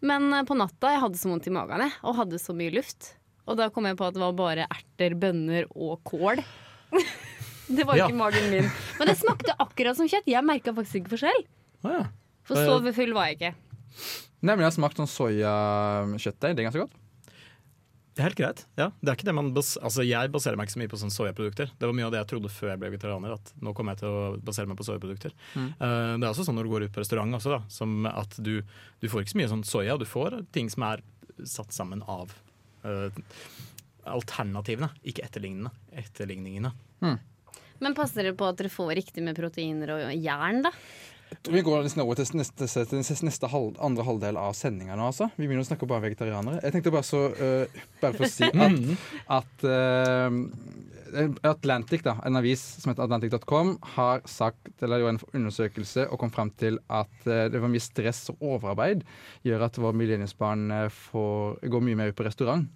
Men 0.00 0.32
eh, 0.32 0.44
på 0.46 0.56
natta 0.58 0.92
jeg 0.94 1.02
hadde 1.04 1.20
så 1.20 1.30
vondt 1.32 1.48
i 1.50 1.54
magen 1.54 1.82
jeg, 1.84 1.94
og 2.06 2.18
hadde 2.20 2.40
så 2.42 2.54
mye 2.56 2.74
luft. 2.74 3.14
Og 3.48 3.56
da 3.58 3.70
kom 3.72 3.88
jeg 3.88 3.96
på 3.98 4.06
at 4.08 4.16
det 4.16 4.22
var 4.22 4.34
bare 4.36 4.66
erter, 4.68 5.16
bønner 5.18 5.66
og 5.74 6.02
kål. 6.06 6.42
det 7.78 7.86
var 7.88 7.96
Ja. 7.96 8.06
ikke 8.08 8.18
magen 8.20 8.50
min. 8.52 8.68
Men 8.98 9.10
det 9.10 9.16
smakte 9.20 9.56
akkurat 9.58 9.96
som 9.98 10.08
kjøtt. 10.10 10.28
Jeg 10.28 10.44
merka 10.44 10.74
faktisk 10.76 11.02
ikke 11.02 11.14
forskjell. 11.16 11.42
Ja. 11.84 12.06
For 12.48 12.56
så 12.60 12.94
full 12.96 13.12
var 13.16 13.30
jeg 13.30 13.38
ikke. 13.40 13.54
Nei, 14.38 14.54
men 14.54 14.62
jeg 14.62 14.68
har 14.70 14.76
smakt 14.76 15.00
sånn 15.00 15.10
soyakjøttdeig. 15.10 16.54
Det 16.56 16.62
er 16.62 16.68
ganske 16.68 16.84
godt. 16.84 16.96
Det 18.18 18.24
er 18.24 18.26
helt 18.32 18.38
greit. 18.40 18.60
Ja, 18.74 18.88
det 18.98 19.10
er 19.12 19.14
ikke 19.14 19.26
det 19.28 19.34
man 19.38 19.52
bas 19.54 19.76
altså, 19.78 20.02
jeg 20.02 20.30
baserer 20.34 20.58
meg 20.58 20.66
ikke 20.66 20.74
så 20.74 20.80
mye 20.80 20.90
på 20.90 20.98
sånn 20.98 21.12
soyaprodukter. 21.14 21.68
Det 21.78 21.86
var 21.86 21.94
mye 21.94 22.06
av 22.08 22.14
det 22.14 22.18
jeg 22.18 22.28
trodde 22.32 22.50
før 22.50 22.72
jeg 22.72 22.80
ble 22.82 22.88
vegetarianer. 22.90 23.36
At 23.36 23.52
nå 23.62 23.70
kommer 23.78 23.94
jeg 23.94 24.00
til 24.02 24.10
å 24.10 24.22
basere 24.42 24.66
meg 24.70 24.78
på 24.80 24.86
soyaprodukter. 24.88 25.36
uh, 25.54 26.16
det 26.18 26.24
er 26.24 26.32
også 26.32 26.48
sånn 26.48 26.58
når 26.58 26.66
du 26.66 26.72
går 26.72 26.86
ut 26.88 26.96
på 26.96 27.02
restaurant 27.04 27.38
også, 27.38 27.52
da, 27.54 27.60
som 27.70 28.08
at 28.10 28.34
du, 28.42 28.56
du 28.98 29.06
får 29.12 29.22
ikke 29.22 29.34
så 29.36 29.38
mye 29.38 29.52
sånn 29.54 29.62
soya. 29.68 29.94
Du 30.02 30.06
får 30.08 30.40
ting 30.56 30.66
som 30.72 30.82
er 30.88 31.04
satt 31.46 31.70
sammen 31.76 32.02
av 32.10 32.32
eh, 32.34 32.47
alternativene, 34.08 34.88
ikke 35.08 35.24
etterlignende. 35.26 35.72
Etterligningene. 35.92 36.72
Men 37.78 37.94
passer 37.94 38.26
det 38.26 38.36
på 38.38 38.48
at 38.48 38.58
dere 38.58 38.72
får 38.72 38.94
riktig 38.98 39.22
med 39.26 39.38
proteiner 39.38 39.94
og 39.94 40.14
jern, 40.16 40.64
da? 40.66 40.72
Vi 41.48 41.60
går 41.64 41.82
nesten 41.84 42.02
over 42.02 42.16
til 42.18 42.28
neste, 42.40 42.66
til 42.68 43.02
neste, 43.28 43.48
halv, 43.52 43.74
andre 43.84 44.04
halvdel 44.06 44.36
av 44.40 44.54
sendinga 44.56 44.96
nå, 44.96 45.10
altså. 45.10 45.28
Vi 45.36 45.46
begynner 45.46 45.64
å 45.64 45.68
snakke 45.68 45.84
om 45.84 45.90
bare 45.92 46.04
vegetarianere. 46.06 46.60
Jeg 46.64 46.74
tenkte 46.76 46.92
bare 46.94 47.06
så 47.08 47.20
uh, 47.32 47.80
Bare 48.00 48.16
for 48.16 48.24
å 48.24 48.30
si 48.32 48.48
at, 48.48 48.78
at 49.38 49.66
uh, 49.68 51.28
Atlantic, 51.48 52.02
da, 52.04 52.16
en 52.28 52.36
avis 52.40 52.60
som 52.82 52.90
heter 52.92 53.06
Atlantic.com, 53.06 53.74
har 53.96 54.20
sagt, 54.28 54.70
eller 54.84 55.00
gjorde 55.02 55.14
en 55.16 55.40
undersøkelse 55.42 56.04
og 56.12 56.20
kom 56.20 56.32
fram 56.34 56.50
til 56.60 56.80
at 56.92 57.14
uh, 57.28 57.46
det 57.52 57.60
var 57.62 57.72
mye 57.72 57.84
stress 57.84 58.26
og 58.34 58.42
overarbeid 58.54 59.04
gjør 59.46 59.64
at 59.68 59.78
våre 59.80 59.96
millenniumsbarn 59.96 60.66
går 61.08 61.86
mye 61.88 61.98
mer 62.02 62.12
ut 62.12 62.18
på 62.18 62.26
restaurant. 62.28 62.68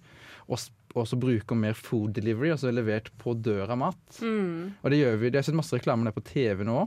Og 0.49 0.57
s- 0.59 0.71
også 0.93 1.17
bruker 1.17 1.57
mer 1.57 1.73
food 1.73 2.11
delivery, 2.13 2.51
altså 2.53 2.69
levert 2.69 3.07
på 3.17 3.33
døra 3.33 3.73
mat. 3.79 3.97
Og 4.21 4.91
det 4.93 4.99
gjør 4.99 5.15
vi. 5.23 5.31
Det 5.33 5.39
har 5.39 5.45
sett 5.47 5.57
masse 5.57 5.73
reklame 5.73 6.05
der 6.05 6.13
på 6.13 6.21
TV 6.27 6.61
nå. 6.67 6.83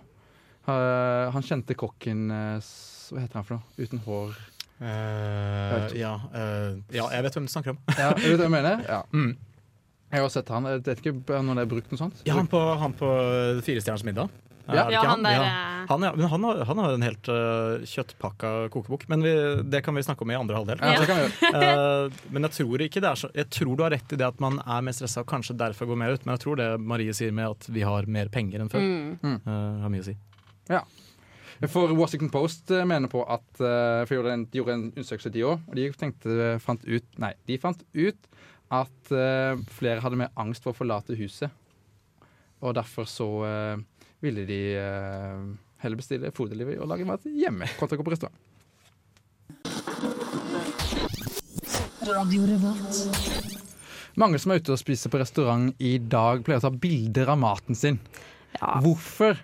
Uh, 0.67 1.31
han 1.31 1.45
kjente 1.47 1.77
kokken 1.79 2.31
eh, 2.35 2.71
Hva 3.15 3.21
heter 3.23 3.39
han 3.39 3.45
for 3.47 3.59
noe? 3.61 3.75
Uten 3.79 4.01
hår. 4.03 4.33
Eh, 4.83 5.85
ja, 5.97 6.17
uh, 6.35 6.75
ja, 6.93 7.07
jeg 7.15 7.27
vet 7.27 7.39
hvem 7.39 7.47
du 7.47 7.53
snakker 7.53 7.77
om. 7.77 7.79
Ja, 7.95 8.11
vet 8.17 8.35
du 8.35 8.43
hva 8.43 8.49
jeg 8.49 8.57
mener? 8.59 8.83
Ja. 8.97 9.05
Mm. 9.15 9.37
Jeg 10.11 10.23
har 10.23 10.31
sett 10.31 10.51
han. 10.55 10.67
Jeg 10.71 10.83
vet 10.87 11.01
ikke 11.03 11.39
om 11.39 11.49
noen 11.49 11.61
er 11.63 11.71
brukt 11.71 11.91
noe 11.91 11.99
sånt. 11.99 12.21
Ja, 12.27 12.37
han 12.39 12.51
på, 12.51 12.59
han 12.79 12.93
på 12.97 13.09
Firestjerners 13.67 14.05
middag. 14.07 14.31
Ja. 14.67 14.73
Er 14.73 14.77
det 14.77 14.95
Ja, 14.95 15.01
ikke 15.01 15.11
han 15.11 15.25
der, 15.27 15.35
Ja. 15.37 15.49
Han, 15.87 16.03
ja, 16.03 16.13
men 16.17 16.27
han, 16.27 16.45
har, 16.45 16.61
han 16.67 16.79
har 16.83 16.95
en 16.97 17.05
helt 17.07 17.29
uh, 17.31 17.85
kjøttpakka 17.87 18.53
kokebok, 18.75 19.05
men 19.09 19.23
vi, 19.23 19.35
det 19.71 19.85
kan 19.87 19.95
vi 19.95 20.03
snakke 20.03 20.27
om 20.27 20.33
i 20.35 20.39
andre 20.39 20.59
halvdel. 20.59 20.83
Ja, 20.83 20.99
det 20.99 21.07
kan 21.07 21.21
vi 21.21 21.27
gjøre. 21.27 21.35
Eh, 21.57 22.17
men 22.35 22.47
jeg 22.47 22.55
tror 22.57 22.83
ikke 22.83 23.01
det 23.01 23.09
er 23.09 23.19
så 23.19 23.29
Jeg 23.35 23.49
tror 23.55 23.77
du 23.79 23.83
har 23.85 23.93
rett 23.95 24.13
i 24.13 24.19
det 24.19 24.27
at 24.27 24.41
man 24.43 24.59
er 24.61 24.83
mer 24.85 24.95
stressa 24.97 25.23
og 25.23 25.29
kanskje 25.31 25.55
derfor 25.59 25.87
går 25.91 25.99
mer 26.01 26.17
ut, 26.17 26.25
men 26.27 26.35
jeg 26.35 26.43
tror 26.43 26.59
det 26.59 26.69
Marie 26.83 27.15
sier 27.17 27.35
med 27.35 27.55
at 27.55 27.69
vi 27.71 27.85
har 27.87 28.09
mer 28.11 28.31
penger 28.33 28.63
enn 28.63 28.73
før, 28.73 28.83
mm. 28.83 29.37
uh, 29.47 29.85
har 29.85 29.93
mye 29.93 30.03
å 30.03 30.09
si. 30.09 30.17
Ja. 30.73 30.83
For 31.73 31.93
Washington 31.97 32.29
Post 32.33 32.71
eh, 32.75 32.85
mener 32.85 33.09
på 33.09 33.23
at 33.25 33.61
eh, 33.65 34.03
For 34.05 34.13
de 34.13 34.19
gjorde 34.19 34.35
en, 34.35 34.45
de 34.45 34.61
gjorde 34.61 34.75
en 34.77 34.89
undersøkelse, 34.91 35.33
de 35.33 35.45
òg. 35.49 35.63
Og 35.71 35.79
de 35.79 35.87
tenkte, 35.97 36.49
fant 36.65 36.85
ut 36.85 37.21
Nei, 37.23 37.33
de 37.49 37.61
fant 37.63 37.87
ut 37.97 38.29
at 38.77 39.13
eh, 39.15 39.55
flere 39.71 40.03
hadde 40.03 40.19
mer 40.19 40.35
angst 40.43 40.67
for 40.67 40.75
å 40.75 40.79
forlate 40.81 41.17
huset. 41.19 41.55
Og 42.65 42.75
derfor 42.77 43.07
så 43.09 43.29
eh, 43.47 43.77
ville 44.25 44.47
de 44.49 44.61
eh, 44.81 45.47
heller 45.85 46.01
bestille 46.01 46.33
food 46.35 46.55
og 46.57 46.89
lage 46.91 47.07
mat 47.09 47.27
hjemme 47.29 47.69
kontra 47.79 47.97
å 47.97 48.01
gå 48.01 48.07
på 48.07 48.15
restaurant. 48.17 48.37
Mange 54.17 54.39
som 54.41 54.53
er 54.53 54.63
ute 54.63 54.73
og 54.73 54.81
spiser 54.81 55.13
på 55.13 55.21
restaurant 55.21 55.75
i 55.83 55.97
dag, 56.01 56.41
pleier 56.47 56.63
å 56.63 56.67
ta 56.69 56.73
bilder 56.73 57.35
av 57.35 57.41
maten 57.43 57.77
sin. 57.77 57.99
Ja, 58.61 58.79
Hvorfor 58.81 59.37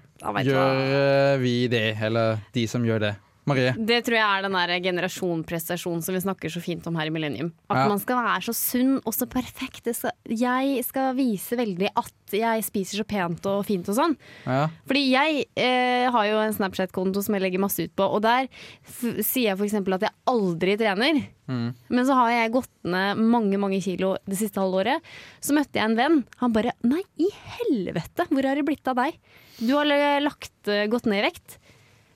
gjør 0.45 0.81
eh, 0.83 1.41
vi 1.43 1.55
det, 1.69 1.99
eller 2.03 2.41
de 2.55 2.67
som 2.71 2.85
gjør 2.87 2.99
det? 3.09 3.15
Marie? 3.45 3.73
Det 3.75 4.05
tror 4.07 4.15
jeg 4.19 4.23
er 4.39 4.45
den 4.47 4.55
der 4.55 4.73
generasjonprestasjonen 4.85 6.03
som 6.05 6.15
vi 6.15 6.21
snakker 6.23 6.53
så 6.53 6.61
fint 6.63 6.87
om 6.87 6.95
her 6.99 7.09
i 7.11 7.15
Millennium. 7.15 7.53
At 7.69 7.77
Ja. 7.83 7.89
man 7.89 7.99
skal 7.99 8.17
være 8.23 8.43
så 8.47 8.55
sunn 8.55 9.01
og 9.05 9.13
så 9.13 9.27
perfekt. 9.27 9.89
Skal, 9.95 10.13
jeg 10.29 10.85
skal 10.85 11.15
vise 11.19 11.57
veldig 11.59 11.89
at 11.97 12.13
jeg 12.31 12.63
spiser 12.63 13.03
så 13.03 13.05
pent 13.05 13.45
og 13.51 13.65
fint 13.67 13.89
og 13.89 13.97
sånn. 13.99 14.17
Ja. 14.47 14.69
Fordi 14.87 15.11
jeg 15.11 15.47
eh, 15.57 16.09
har 16.11 16.25
jo 16.27 16.39
en 16.39 16.53
Snapchat-konto 16.55 17.23
som 17.23 17.35
jeg 17.35 17.43
legger 17.43 17.59
masse 17.61 17.83
ut 17.83 17.95
på, 17.97 18.07
og 18.07 18.23
der 18.23 18.49
sier 18.87 19.51
jeg 19.51 19.59
f.eks. 19.59 19.75
at 19.75 20.07
jeg 20.07 20.15
aldri 20.31 20.77
trener. 20.79 21.23
Mm. 21.49 21.75
Men 21.91 22.07
så 22.07 22.15
har 22.15 22.31
jeg 22.31 22.53
gått 22.55 22.71
ned 22.85 23.19
mange 23.19 23.59
mange 23.59 23.83
kilo 23.83 24.15
det 24.25 24.39
siste 24.39 24.63
halvåret. 24.63 25.03
Så 25.43 25.53
møtte 25.53 25.75
jeg 25.81 25.85
en 25.91 25.97
venn. 25.99 26.25
Han 26.39 26.53
bare 26.53 26.73
'nei, 26.85 27.03
i 27.19 27.29
helvete, 27.59 28.29
hvor 28.31 28.43
har 28.47 28.55
det 28.55 28.65
blitt 28.65 28.87
av 28.87 28.97
deg?' 28.97 29.19
Du 29.59 29.75
har 29.77 29.85
lagt, 29.85 30.53
eh, 30.67 30.87
gått 30.87 31.05
ned 31.07 31.19
i 31.23 31.29
vekt. 31.29 31.59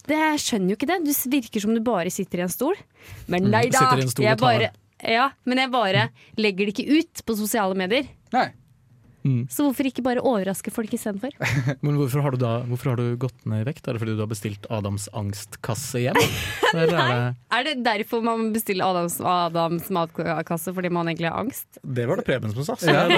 Det, 0.06 0.18
jeg 0.18 0.42
skjønner 0.42 0.72
jo 0.72 0.78
ikke 0.78 0.88
det. 0.90 0.98
Du 1.06 1.30
virker 1.32 1.64
som 1.64 1.75
du 1.75 1.80
bare 1.84 2.12
sitter 2.14 2.42
i 2.42 2.46
en 2.46 2.52
stol. 2.52 2.78
Men 3.32 3.48
nei 3.50 3.66
da! 3.72 3.80
sitter 3.80 4.02
i 4.02 4.06
en 4.06 4.12
stol 4.12 4.26
jeg 4.26 4.40
bare, 4.42 4.70
ja, 5.02 5.30
men 5.48 5.60
jeg 5.62 5.72
bare 5.75 6.06
legger 6.38 6.68
det 6.68 6.76
ikke 6.76 7.00
ut 7.00 7.26
på 7.26 7.38
sosiale 7.38 7.78
medier. 7.78 8.06
Nei. 8.34 8.48
Så 9.52 9.66
hvorfor 9.66 9.88
ikke 9.88 10.04
bare 10.06 10.23
overraske 10.23 10.73
folk 10.75 10.92
istedenfor? 10.97 11.35
Men 11.85 11.99
hvorfor 12.00 12.25
har, 12.25 12.37
du 12.37 12.42
da, 12.42 12.52
hvorfor 12.68 12.92
har 12.92 13.00
du 13.00 13.16
gått 13.21 13.47
ned 13.49 13.64
i 13.64 13.68
vekt? 13.68 13.85
Er 13.87 13.97
det 13.97 14.02
fordi 14.04 14.16
du 14.16 14.23
har 14.25 14.30
bestilt 14.30 14.68
Adams 14.73 15.09
angstkasse 15.16 16.02
hjem? 16.04 16.21
Nei. 16.76 16.87
er 16.87 16.92
det 16.92 17.04
Er 17.59 17.68
det 17.68 17.76
derfor 17.87 18.25
man 18.26 18.50
bestiller 18.54 18.90
Adams, 18.90 19.18
Adams 19.21 19.90
matkasse? 19.95 20.75
Fordi 20.76 20.92
man 20.92 21.11
egentlig 21.11 21.30
har 21.30 21.45
angst? 21.45 21.80
Det 21.83 22.06
var 22.09 22.21
det 22.21 22.26
Preben 22.28 22.54
som 22.54 22.66
sa. 22.66 22.78
Ja, 22.87 23.06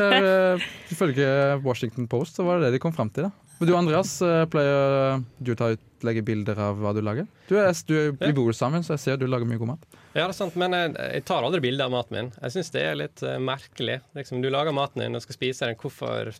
eh, 0.00 0.66
Ifølge 0.92 1.30
Washington 1.64 2.08
Post 2.10 2.38
så 2.38 2.46
var 2.46 2.58
det 2.58 2.68
det 2.70 2.78
de 2.78 2.82
kom 2.82 2.94
fram 2.94 3.10
til. 3.10 3.28
da. 3.28 3.50
Men 3.60 3.68
du 3.68 3.76
Andreas, 3.76 4.14
eh, 4.24 4.46
pleier 4.48 5.20
du 5.38 5.52
å 5.52 5.56
ta 5.58 5.74
ut, 5.74 5.82
legge 6.06 6.22
bilder 6.26 6.58
av 6.60 6.80
hva 6.80 6.92
du 6.96 7.00
lager? 7.04 7.28
Du, 7.48 7.56
du, 7.88 7.96
vi 8.20 8.32
bor 8.36 8.52
sammen, 8.56 8.84
så 8.86 8.94
jeg 8.96 9.04
ser 9.04 9.20
du 9.20 9.26
lager 9.28 9.48
mye 9.48 9.60
god 9.60 9.74
mat. 9.74 9.86
Ja, 10.14 10.24
det 10.24 10.30
er 10.30 10.36
sant, 10.38 10.56
men 10.60 10.74
jeg, 10.76 10.94
jeg 10.98 11.26
tar 11.28 11.46
aldri 11.46 11.62
bilder 11.64 11.90
av 11.90 11.94
maten 11.94 12.16
min. 12.16 12.32
Jeg 12.40 12.56
syns 12.56 12.72
det 12.74 12.82
er 12.86 12.98
litt 12.98 13.24
uh, 13.26 13.36
merkelig. 13.42 14.00
Liksom, 14.18 14.42
du 14.42 14.50
lager 14.50 14.74
maten 14.76 15.04
din 15.04 15.18
og 15.18 15.24
skal 15.24 15.38
spise 15.38 15.68
den. 15.68 15.78
Hvorfor, 15.80 16.32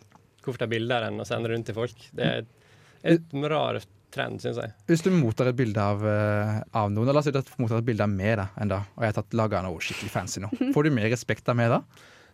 hvorfor 0.45 0.61
ta 0.62 0.71
bilder 0.71 1.07
av 1.07 1.12
den 1.12 1.23
og 1.23 1.29
sende 1.31 1.52
rundt 1.52 1.71
til 1.71 1.79
folk? 1.79 2.05
Det 2.17 2.26
er 2.26 2.47
et 3.14 3.35
rar 3.52 3.81
trend, 4.14 4.43
syns 4.43 4.59
jeg. 4.61 4.75
Hvis 4.90 5.05
du 5.07 5.11
mottar 5.14 5.50
et 5.50 5.59
bilde 5.59 5.83
av, 5.83 6.02
uh, 6.02 6.57
av 6.76 6.90
noen, 6.93 7.11
la 7.11 7.23
oss 7.23 7.29
si 7.29 7.35
at 7.35 7.47
du 7.47 7.59
mottar 7.62 7.81
et 7.81 7.90
bilde 7.90 8.07
av 8.07 8.12
meg, 8.12 8.37
da, 8.40 8.49
en 8.61 8.73
dag, 8.73 8.88
og 8.97 9.05
jeg 9.05 9.12
har 9.12 9.21
tatt 9.21 9.37
laga 9.38 9.62
noe 9.67 9.83
skikkelig 9.85 10.14
fancy 10.14 10.43
nå, 10.43 10.50
får 10.75 10.87
du 10.87 10.97
mer 10.97 11.11
respekt 11.12 11.50
av 11.50 11.59
meg 11.61 11.71
da? 11.73 11.85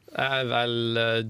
Jeg 0.07 0.41
er 0.41 0.49
vel 0.49 1.03
eh, 1.03 1.21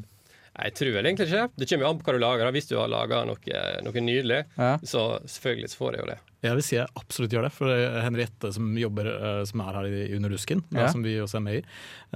Jeg 0.57 0.73
tror 0.79 0.93
vel 0.95 1.05
egentlig 1.11 1.27
ikke. 1.29 1.43
Det 1.61 1.67
kommer 1.69 1.85
jo 1.85 1.91
an 1.91 1.99
på 2.01 2.07
hva 2.09 2.13
du 2.17 2.19
lager. 2.23 2.53
Hvis 2.57 2.69
du 2.71 2.77
har 2.79 2.89
laga 2.89 3.25
noe, 3.29 3.63
noe 3.85 4.01
nydelig, 4.01 4.39
Ja. 4.57 4.77
så 4.83 5.21
selvfølgelig 5.29 5.69
så 5.73 5.77
får 5.83 5.93
jeg 5.97 6.01
jo 6.01 6.07
det. 6.13 6.19
Jeg 6.47 6.55
vil 6.55 6.63
si 6.63 6.77
jeg 6.77 6.87
absolutt 6.97 7.33
gjør 7.35 7.43
det. 7.49 7.53
For 7.53 7.67
Henriette, 8.05 8.53
som 8.55 8.71
jobber 8.79 9.07
eh, 9.11 9.45
Som 9.45 9.61
er 9.61 9.73
her 9.81 9.87
i 9.91 10.17
Underlusken, 10.17 10.63
Ja. 10.73 10.87
som 10.93 11.03
vi 11.03 11.17
også 11.21 11.37
er 11.37 11.45
med 11.45 11.59
i, 11.61 11.65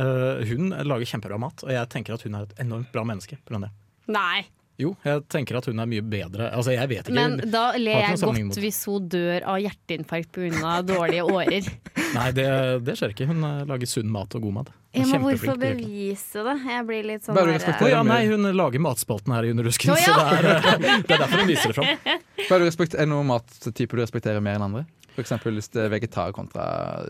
eh, 0.01 0.45
hun 0.53 0.71
lager 0.71 1.05
kjempebra 1.13 1.39
mat. 1.39 1.65
Og 1.65 1.71
jeg 1.71 1.89
tenker 1.93 2.15
at 2.15 2.23
hun 2.23 2.35
er 2.35 2.43
et 2.49 2.55
enormt 2.65 2.91
bra 2.93 3.05
menneske. 3.05 3.37
pga. 3.45 3.61
det. 3.61 3.71
Nei. 4.09 4.47
Jo, 4.81 4.95
jeg 5.05 5.23
tenker 5.33 5.59
at 5.61 5.69
hun 5.69 5.83
er 5.83 5.89
mye 5.91 6.05
bedre. 6.05 6.49
Altså, 6.57 6.73
jeg 6.75 6.89
vet 6.91 7.09
ikke. 7.11 7.17
Men 7.17 7.53
da 7.53 7.71
ler 7.77 8.05
jeg 8.07 8.21
godt 8.23 8.43
mot- 8.49 8.61
hvis 8.65 8.81
hun 8.89 9.09
dør 9.13 9.47
av 9.53 9.59
hjerteinfarkt 9.61 10.31
pga. 10.35 10.77
dårlige 10.89 11.25
årer. 11.29 11.71
Nei, 12.17 12.29
det, 12.37 12.47
det 12.87 12.97
skjer 12.99 13.15
ikke. 13.15 13.29
Hun 13.31 13.45
eh, 13.47 13.65
lager 13.69 13.91
sunn 13.91 14.11
mat 14.13 14.35
og 14.39 14.47
god 14.47 14.57
mat. 14.61 14.71
Ja, 14.97 15.05
men 15.07 15.23
hvorfor 15.23 15.59
bevise 15.61 16.43
det? 16.43 16.55
Jeg 16.67 16.87
blir 16.89 17.05
litt 17.07 17.23
sånn 17.23 17.37
Bare 17.39 17.53
du 17.55 17.63
der, 17.63 17.85
ja, 17.93 18.01
nei, 18.03 18.25
hun 18.27 18.49
lager 18.59 18.83
matspalten 18.83 19.37
her 19.37 19.47
i 19.47 19.53
Under 19.55 19.69
oh, 19.69 19.77
ja. 19.87 19.99
så 20.03 20.17
det 20.17 20.41
er, 20.41 20.49
eh, 20.57 20.97
det 21.07 21.15
er 21.15 21.21
derfor 21.23 21.45
hun 21.45 21.53
viser 21.53 21.71
det 21.71 21.77
fram. 21.79 22.17
Bare 22.51 22.65
respekt, 22.67 22.97
er 22.97 23.07
det 23.07 23.13
noen 23.13 23.29
mattyper 23.31 24.01
du 24.01 24.03
respekterer 24.03 24.43
mer 24.43 24.59
enn 24.59 24.67
andre? 24.67 24.87
Eksempel 25.21 25.57
hvis 25.59 25.71
det 25.75 25.85
er 25.85 25.93
vegetar 25.93 26.35
kontra 26.35 26.65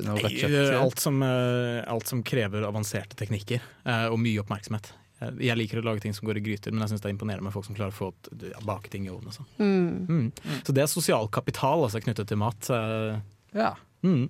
noe 0.04 0.18
rødt 0.18 0.32
Eh, 0.32 0.40
kjøtt? 0.42 0.76
Alt 0.80 1.02
som, 1.02 1.22
eh, 1.22 1.80
alt 1.88 2.10
som 2.10 2.22
krever 2.26 2.64
avanserte 2.68 3.16
teknikker 3.18 3.60
eh, 3.60 4.06
og 4.10 4.18
mye 4.20 4.42
oppmerksomhet. 4.42 4.92
Eh, 5.20 5.30
Jeg 5.46 5.56
liker 5.60 5.80
å 5.80 5.84
lage 5.84 6.00
ting 6.04 6.14
som 6.16 6.26
går 6.28 6.40
i 6.40 6.44
gryter, 6.48 6.72
men 6.72 6.80
jeg 6.86 6.94
syns 6.94 7.02
det 7.04 7.10
er 7.10 7.14
imponerende 7.16 7.44
med 7.48 7.52
folk 7.56 7.66
som 7.68 7.76
klarer 7.76 7.92
å 7.92 7.98
få 8.00 8.10
ja, 8.50 8.60
bake 8.64 8.88
ting 8.92 9.06
i 9.06 9.12
ovnen. 9.12 9.28
og 9.28 9.36
sånn. 9.36 9.48
Mm. 9.60 10.06
Mm. 10.08 10.60
Så 10.64 10.72
det 10.76 10.82
er 10.84 10.92
sosial 10.92 11.28
kapital 11.28 11.84
altså, 11.86 12.00
knyttet 12.04 12.28
til 12.32 12.40
mat. 12.40 12.70
eh, 12.70 13.18
Ja. 13.54 13.74
Mm. 14.02 14.28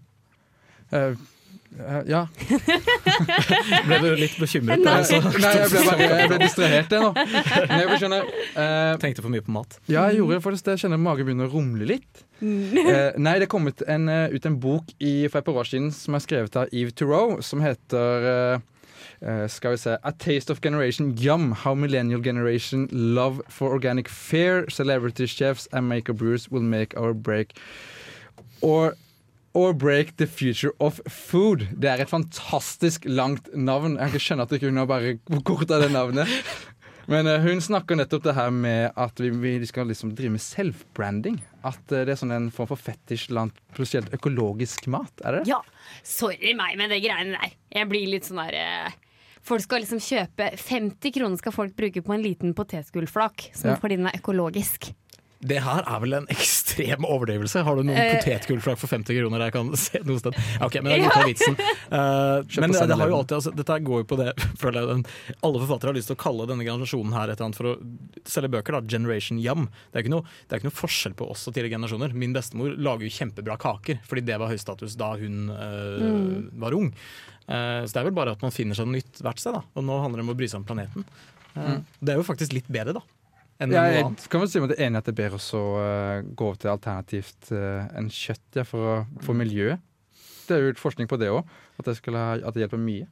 Uh, 0.93 1.15
uh, 1.79 2.03
ja. 2.11 2.25
Ble 3.87 3.99
du 4.03 4.09
litt 4.19 4.35
bekymret? 4.41 4.81
Nei, 4.83 4.95
Altså? 5.01 5.21
nei, 5.23 5.53
jeg 5.61 5.69
ble 5.71 5.83
bare 5.87 6.09
jeg 6.09 6.31
ble 6.33 6.39
distrahert 6.43 6.95
jeg 6.97 7.05
nå. 7.05 7.11
Men 7.15 7.83
jeg 7.85 8.01
skjønner 8.03 8.27
uh, 8.57 8.97
Tenkte 9.03 9.23
for 9.25 9.31
mye 9.31 9.45
på 9.47 9.55
mat. 9.55 9.77
Ja, 9.87 10.09
jeg 10.11 10.19
gjorde 10.21 10.41
faktisk 10.45 10.67
det. 10.67 10.75
Jeg 10.79 10.85
kjenner 10.87 10.99
magen 11.03 11.29
begynner 11.29 11.47
å 11.47 11.53
rumle 11.55 11.87
litt. 11.87 12.25
Eh, 12.41 13.13
nei, 13.21 13.37
det 13.39 13.47
er 13.47 13.53
kommet 13.53 13.83
en, 13.87 14.09
ut 14.33 14.47
en 14.49 14.59
bok 14.63 14.91
i, 14.99 15.29
for 15.29 15.39
et 15.43 15.47
par 15.47 15.61
år 15.63 15.69
siden 15.71 15.91
som 15.95 16.17
er 16.17 16.25
skrevet 16.25 16.57
av 16.57 16.71
Eve 16.75 16.95
Theroux, 16.97 17.39
som 17.47 17.61
heter 17.63 18.59
eh, 19.23 19.47
skal 19.49 19.77
vi 19.77 19.83
se 19.83 19.99
A 20.03 20.13
Taste 20.13 20.51
of 20.51 20.61
Generation 20.61 21.15
Yum. 21.19 21.53
How 21.53 21.75
Millennial 21.75 22.23
Generation 22.23 22.89
Love 22.91 23.43
for 23.49 23.71
Organic 23.71 24.09
Fair. 24.09 24.69
Celebrity 24.71 25.27
chefs 25.27 25.69
and 25.73 25.89
maker 25.89 26.13
brewers 26.13 26.51
will 26.51 26.63
make 26.63 26.97
our 26.97 27.15
break. 27.15 27.57
Or 28.61 28.95
Or 29.53 29.73
Break 29.75 30.17
the 30.17 30.27
Future 30.27 30.71
of 30.79 31.01
Food. 31.11 31.67
Det 31.75 31.91
er 31.91 32.05
et 32.05 32.11
fantastisk 32.11 33.03
langt 33.05 33.49
navn. 33.55 33.97
Jeg 33.99 33.99
kan 33.99 34.15
ikke 34.15 34.27
skjønne 34.29 34.45
at 34.47 34.53
ikke 34.55 34.69
kunne 34.69 34.85
bare 34.87 35.17
korta 35.43 35.81
det 35.83 35.91
navnet. 35.91 36.31
Men 37.11 37.27
uh, 37.27 37.41
hun 37.43 37.59
snakker 37.59 37.99
nettopp 37.99 38.29
det 38.29 38.37
her 38.37 38.53
med 38.55 38.93
at 38.95 39.19
vi, 39.19 39.33
vi 39.59 39.67
skal 39.67 39.89
liksom 39.91 40.13
drive 40.15 40.37
med 40.37 40.45
self-branding. 40.45 41.41
At 41.67 41.83
uh, 41.91 42.05
det 42.07 42.15
er 42.15 42.21
sånn 42.21 42.35
en 42.37 42.51
form 42.55 42.71
for 42.71 42.79
fetisj 42.79 43.27
blant 43.33 43.57
spesielt 43.75 44.15
økologisk 44.15 44.87
mat. 44.93 45.11
Er 45.25 45.41
det 45.41 45.43
det? 45.43 45.57
Ja, 45.57 45.59
sorry 46.07 46.55
meg 46.55 46.79
med 46.79 46.95
det 46.95 47.01
greiene 47.03 47.35
der. 47.35 47.57
Jeg 47.75 47.91
blir 47.91 48.07
litt 48.13 48.31
sånn 48.31 48.39
der 48.45 48.55
eh, 48.61 48.95
Folk 49.43 49.63
skal 49.65 49.81
liksom 49.81 50.01
kjøpe 50.05 50.51
50 50.57 51.13
kroner 51.17 51.37
skal 51.41 51.53
folk 51.53 51.77
bruke 51.77 52.03
på 52.05 52.13
en 52.15 52.23
liten 52.23 52.55
potetgullflak 52.55 53.51
som 53.57 53.71
Ja. 53.71 53.77
fordi 53.81 53.97
den 53.97 54.07
er 54.07 54.19
økologisk. 54.19 54.93
Det 55.41 55.57
her 55.65 55.87
er 55.89 56.01
vel 56.03 56.13
en 56.19 56.27
ekstrem 56.29 57.07
overdrivelse. 57.09 57.63
Har 57.65 57.79
du 57.79 57.83
noen 57.89 57.97
Eh. 57.97 58.19
potetgullflak 58.19 58.77
for 58.77 58.91
50 58.93 59.17
kroner 59.17 59.41
jeg 59.47 59.55
kan 59.55 59.71
se 59.81 60.01
noe 60.05 60.21
sted? 60.21 60.37
Ok, 60.61 60.75
men 60.85 60.93
det 60.93 60.99
godtar 61.07 61.25
vitsen. 61.31 61.57
Uh, 61.91 62.45
men 62.63 62.71
det, 62.71 62.85
det 62.87 62.95
har 63.01 63.09
jo 63.11 63.17
alltid, 63.17 63.33
altså, 63.35 63.51
dette 63.57 63.77
går 63.83 64.03
jo 64.03 64.07
på 64.07 64.17
det 64.21 64.29
føler 64.63 64.77
jeg, 64.79 64.89
den, 64.93 65.01
Alle 65.43 65.59
forfattere 65.65 65.91
har 65.91 65.97
lyst 65.97 66.07
til 66.13 66.15
å 66.15 66.21
kalle 66.23 66.45
denne 66.47 66.63
generasjonen 66.63 67.17
her 67.17 67.33
et 67.33 67.35
eller 67.41 67.49
annet 67.49 67.59
for 67.59 67.71
å 67.73 67.73
selge 68.31 68.51
bøker. 68.55 68.77
da, 68.77 68.83
Generation 68.95 69.41
Yum. 69.43 69.65
Det 69.91 69.99
er 69.99 70.05
ikke 70.05 70.13
noe, 70.15 70.29
det 70.47 70.55
er 70.55 70.61
ikke 70.63 70.69
noe 70.71 70.77
forskjell 70.79 71.17
på 71.19 71.27
oss 71.35 71.49
og 71.51 71.57
tidligere 71.57 71.75
generasjoner. 71.81 72.15
Min 72.15 72.37
bestemor 72.37 72.77
lager 72.79 73.09
jo 73.09 73.15
kjempebra 73.17 73.57
kaker, 73.59 73.99
fordi 74.07 74.23
det 74.29 74.39
var 74.39 74.53
høystatus 74.55 74.95
da 75.01 75.11
hun 75.19 75.51
eh, 75.51 76.39
var 76.63 76.77
ung. 76.79 76.93
Eh, 77.51 77.81
så 77.89 77.91
det 77.97 78.03
er 78.05 78.09
vel 78.13 78.19
bare 78.21 78.37
at 78.39 78.45
man 78.47 78.55
finner 78.55 78.79
seg 78.79 78.87
noe 78.87 79.01
nytt 79.01 79.19
hvert 79.25 79.43
sted, 79.43 79.57
da. 79.59 79.65
Og 79.75 79.89
nå 79.89 79.99
handler 80.05 80.23
det 80.23 80.29
om 80.29 80.35
å 80.37 80.39
bry 80.39 80.47
seg 80.53 80.61
om 80.63 80.69
planeten. 80.71 81.09
Mm. 81.59 81.81
Det 81.99 82.15
er 82.15 82.21
jo 82.23 82.29
faktisk 82.31 82.55
litt 82.55 82.71
bedre, 82.71 83.01
da. 83.01 83.03
Enn 83.61 83.75
Ja, 83.75 83.85
noe 83.85 84.17
jeg 84.17 84.31
kan 84.33 84.41
vel 84.41 84.49
si 84.49 84.63
meg 84.63 84.73
enig 84.81 85.01
at 85.03 85.09
det 85.09 85.13
er 85.13 85.21
bedre 85.21 85.41
å 85.59 85.65
eh, 85.83 86.27
gå 86.33 86.49
over 86.49 86.61
til 86.61 86.73
alternativt 86.73 87.51
eh, 87.53 87.91
enn 87.99 88.09
kjøtt 88.09 88.61
ja, 88.61 88.65
for, 88.65 89.05
for 89.21 89.37
miljøet. 89.37 89.83
Det 90.49 90.57
er 90.57 90.65
jo 90.65 90.77
forskning 90.81 91.11
på 91.11 91.19
det 91.21 91.29
òg, 91.31 91.45
at, 91.79 91.91
det 91.91 91.99
at 92.01 92.55
det 92.57 92.65
hjelper 92.65 92.81
mye. 92.81 93.07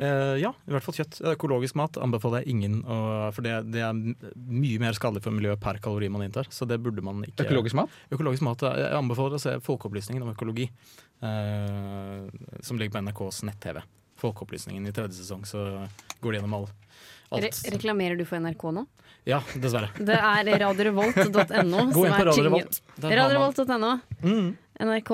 Uh, 0.00 0.38
ja, 0.40 0.54
i 0.64 0.72
hvert 0.72 0.84
fall 0.86 0.96
kjøtt. 0.96 1.18
Økologisk 1.34 1.76
mat 1.76 1.98
anbefaler 2.00 2.40
jeg 2.40 2.54
ingen, 2.54 2.78
Og, 2.88 3.34
for 3.36 3.44
det, 3.44 3.52
det 3.68 3.82
er 3.84 3.92
mye 3.92 4.80
mer 4.80 4.96
skadelig 4.96 5.20
for 5.26 5.36
miljøet 5.36 5.60
per 5.60 5.76
kalori 5.84 6.08
man 6.08 6.24
inntar. 6.24 6.48
Så 6.48 6.64
det 6.64 6.78
burde 6.80 7.04
man 7.04 7.20
ikke 7.26 7.44
Økologisk 7.44 7.76
mat? 7.76 7.98
Økologisk 8.08 8.46
mat, 8.46 8.64
Jeg 8.80 8.96
anbefaler 8.96 9.36
å 9.36 9.42
se 9.42 9.58
Folkeopplysningen 9.66 10.24
om 10.24 10.32
økologi, 10.32 10.70
uh, 11.20 12.24
som 12.64 12.80
ligger 12.80 12.96
på 12.96 13.04
NRKs 13.04 13.42
nett-TV. 13.50 13.82
Folkeopplysningen 14.22 14.88
i 14.88 14.94
tredje 14.96 15.20
sesong, 15.20 15.44
så 15.48 15.66
går 16.22 16.32
det 16.32 16.40
gjennom 16.40 16.56
all, 16.62 16.70
Re 17.30 17.50
reklamerer 17.70 18.18
du 18.18 18.24
for 18.26 18.42
NRK 18.42 18.64
nå? 18.74 18.86
Ja, 19.28 19.42
dessverre. 19.54 19.90
Det 20.08 20.16
er 20.16 20.48
radiorevolt.no. 20.64 21.84
Gå 21.94 22.06
inn 22.06 22.16
på 22.16 22.24
Radiorevolt.no. 23.06 23.92
Mm. 24.24 24.56
NRK 24.80 25.12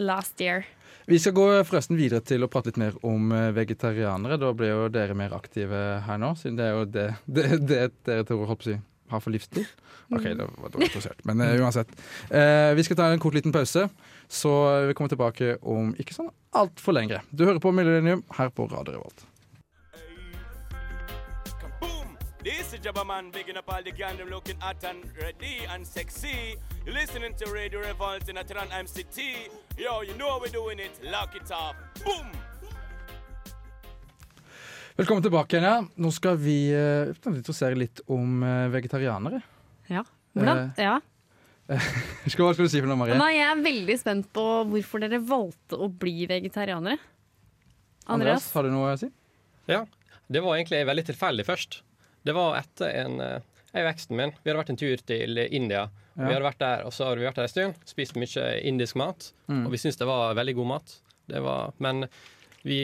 last 0.00 0.40
year. 0.40 0.64
Vi 1.06 1.18
skal 1.18 1.34
gå 1.34 1.46
forresten 1.66 1.98
videre 1.98 2.22
til 2.24 2.46
å 2.46 2.48
prate 2.48 2.70
litt 2.70 2.78
mer 2.78 2.94
om 3.04 3.32
eh, 3.34 3.50
vegetarianere. 3.56 4.38
Da 4.40 4.52
blir 4.56 4.70
jo 4.70 4.84
dere 4.92 5.16
mer 5.18 5.34
aktive 5.34 5.80
her 6.06 6.20
nå, 6.22 6.32
siden 6.38 6.60
det 6.60 6.68
er 6.68 6.76
jo 6.76 6.84
det, 6.86 7.06
det, 7.26 7.46
det 7.58 7.80
dere 8.06 8.26
tror 8.28 8.46
holdt 8.46 8.62
på 8.62 8.68
å 8.68 8.70
si, 8.70 8.76
har 9.10 9.24
for 9.24 9.34
livsstil. 9.34 9.66
OK, 10.12 10.28
det 10.28 10.46
var 10.46 10.70
dårlig 10.70 10.90
interessert, 10.90 11.20
men 11.28 11.40
uh, 11.40 11.56
uansett. 11.64 11.90
Uh, 12.28 12.70
vi 12.76 12.84
skal 12.86 13.00
ta 13.00 13.10
en 13.10 13.20
kort 13.22 13.34
liten 13.34 13.54
pause, 13.54 13.86
så 14.28 14.54
vi 14.86 14.94
kommer 14.96 15.12
tilbake 15.12 15.56
om 15.66 15.90
ikke 15.98 16.14
sånn 16.16 16.30
altfor 16.58 16.96
lenge. 16.96 17.22
Du 17.32 17.46
hører 17.48 17.60
på 17.64 17.72
Millennium 17.74 18.22
her 18.36 18.52
på 18.54 18.68
Radio 18.70 18.98
Revolt. 19.00 19.26
This 22.72 22.80
is 22.80 22.86
Jabba 22.86 23.04
Man 23.06 23.30
bigging 23.30 23.58
up 23.58 23.68
all 23.68 23.82
the 23.82 23.90
gang 23.90 24.16
them 24.16 24.30
looking 24.30 24.56
hot 24.58 24.82
and 24.84 25.04
ready 25.20 25.66
and 25.68 25.86
sexy. 25.86 26.56
You're 26.86 26.94
listening 26.94 27.34
to 27.34 27.52
Radio 27.52 27.80
Revolt 27.80 28.30
in 28.30 28.36
Atran 28.36 28.70
MCT. 28.72 29.18
Yo, 29.76 30.00
you 30.00 30.14
know 30.14 30.30
how 30.30 30.40
we're 30.40 30.48
doing 30.48 30.78
it. 30.78 30.92
Lock 31.04 31.36
it 31.36 31.50
up. 31.50 31.76
Boom! 32.02 32.32
Velkommen 34.96 35.22
tilbake 35.22 35.56
igjen. 35.56 35.68
ja. 35.68 35.84
Nå 35.94 36.10
skal 36.16 36.40
vi 36.40 36.72
uh, 36.72 37.12
interessere 37.34 37.76
litt 37.76 38.00
om 38.06 38.40
uh, 38.40 38.72
vegetarianere. 38.72 39.42
Ja. 39.92 40.06
Hvordan? 40.32 40.72
Uh, 40.72 40.82
Ja. 40.82 40.96
Hva 42.24 42.32
skal 42.32 42.56
du 42.56 42.72
si 42.72 42.80
for 42.80 42.88
noe, 42.88 42.96
Marie? 43.04 43.20
Nei, 43.20 43.34
jeg 43.36 43.50
er 43.52 43.64
veldig 43.68 44.00
spent 44.00 44.32
på 44.32 44.48
hvorfor 44.72 45.04
dere 45.04 45.20
valgte 45.20 45.76
å 45.76 45.92
bli 45.92 46.24
vegetarianere. 46.24 46.96
Andreas? 48.08 48.48
har 48.56 48.64
du 48.64 48.72
noe 48.72 48.96
å 48.96 48.98
si? 49.04 49.12
Ja, 49.68 49.84
det 50.32 50.40
var 50.40 50.56
egentlig 50.56 50.86
veldig 50.88 51.10
tilfeldig 51.12 51.50
først. 51.52 51.82
Det 52.22 52.34
var 52.36 52.58
etter 52.60 52.92
en 53.02 53.20
eh, 53.20 53.48
Jeg 53.72 53.86
og 53.86 53.90
eksen 53.94 54.18
min 54.18 54.34
vi 54.36 54.50
hadde 54.50 54.60
vært 54.60 54.72
en 54.74 54.80
tur 54.82 55.02
til 55.08 55.38
India. 55.48 55.86
Ja. 56.12 56.26
Vi 56.26 56.34
hadde 56.34 56.44
vært 56.44 56.60
der, 56.60 56.84
og 56.84 56.92
så 56.92 57.08
hadde 57.08 57.22
vi 57.22 57.28
vært 57.28 57.40
der 57.40 57.48
en 57.48 57.52
stund, 57.54 57.86
spist 57.88 58.18
mye 58.20 58.48
indisk 58.68 58.98
mat. 59.00 59.30
Mm. 59.48 59.64
Og 59.64 59.72
vi 59.72 59.80
syntes 59.80 60.00
det 60.00 60.08
var 60.10 60.36
veldig 60.36 60.54
god 60.58 60.70
mat. 60.74 60.96
Det 61.32 61.40
var, 61.40 61.72
men 61.80 62.04
vi, 62.62 62.80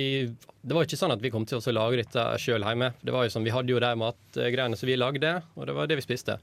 det 0.62 0.74
var 0.74 0.86
ikke 0.86 0.98
sånn 0.98 1.12
at 1.14 1.22
vi 1.22 1.30
kom 1.30 1.44
til 1.46 1.60
å 1.60 1.74
lage 1.76 2.00
dette 2.00 2.24
sjøl 2.40 2.64
hjemme. 2.64 2.92
Det 3.04 3.14
var 3.14 3.26
jo 3.26 3.34
sånn, 3.34 3.44
Vi 3.46 3.52
hadde 3.54 3.74
jo 3.74 3.82
de 3.82 3.92
matgreiene 4.00 4.78
som 4.78 4.88
vi 4.88 4.96
lagde, 4.96 5.34
og 5.54 5.68
det 5.68 5.76
var 5.76 5.90
det 5.90 6.00
vi 6.00 6.06
spiste. 6.06 6.38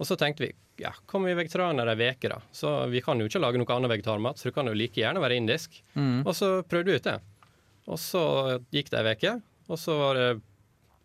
Og 0.00 0.08
så 0.08 0.16
tenkte 0.16 0.46
vi 0.46 0.52
ja, 0.80 0.94
kom 1.10 1.26
vi 1.28 1.36
vegetarianere 1.36 1.92
ei 1.92 2.14
uke, 2.14 2.30
da. 2.32 2.38
Så 2.56 2.70
vi 2.88 3.02
kan 3.04 3.20
jo 3.20 3.26
ikke 3.28 3.42
lage 3.42 3.60
noe 3.60 3.74
annet 3.74 3.92
vegetarmat, 3.92 4.38
så 4.40 4.48
det 4.48 4.54
kan 4.56 4.70
jo 4.70 4.76
like 4.76 4.96
gjerne 4.96 5.20
være 5.20 5.36
indisk. 5.36 5.76
Mm. 5.92 6.22
Og 6.24 6.32
så 6.36 6.48
prøvde 6.64 6.88
vi 6.94 7.00
ut 7.02 7.08
det. 7.10 7.18
Og 7.90 8.00
så 8.00 8.22
gikk 8.72 8.88
det 8.94 9.02
ei 9.02 9.12
uke, 9.18 9.34
og 9.68 9.80
så 9.80 9.98
var 9.98 10.16
det 10.16 10.30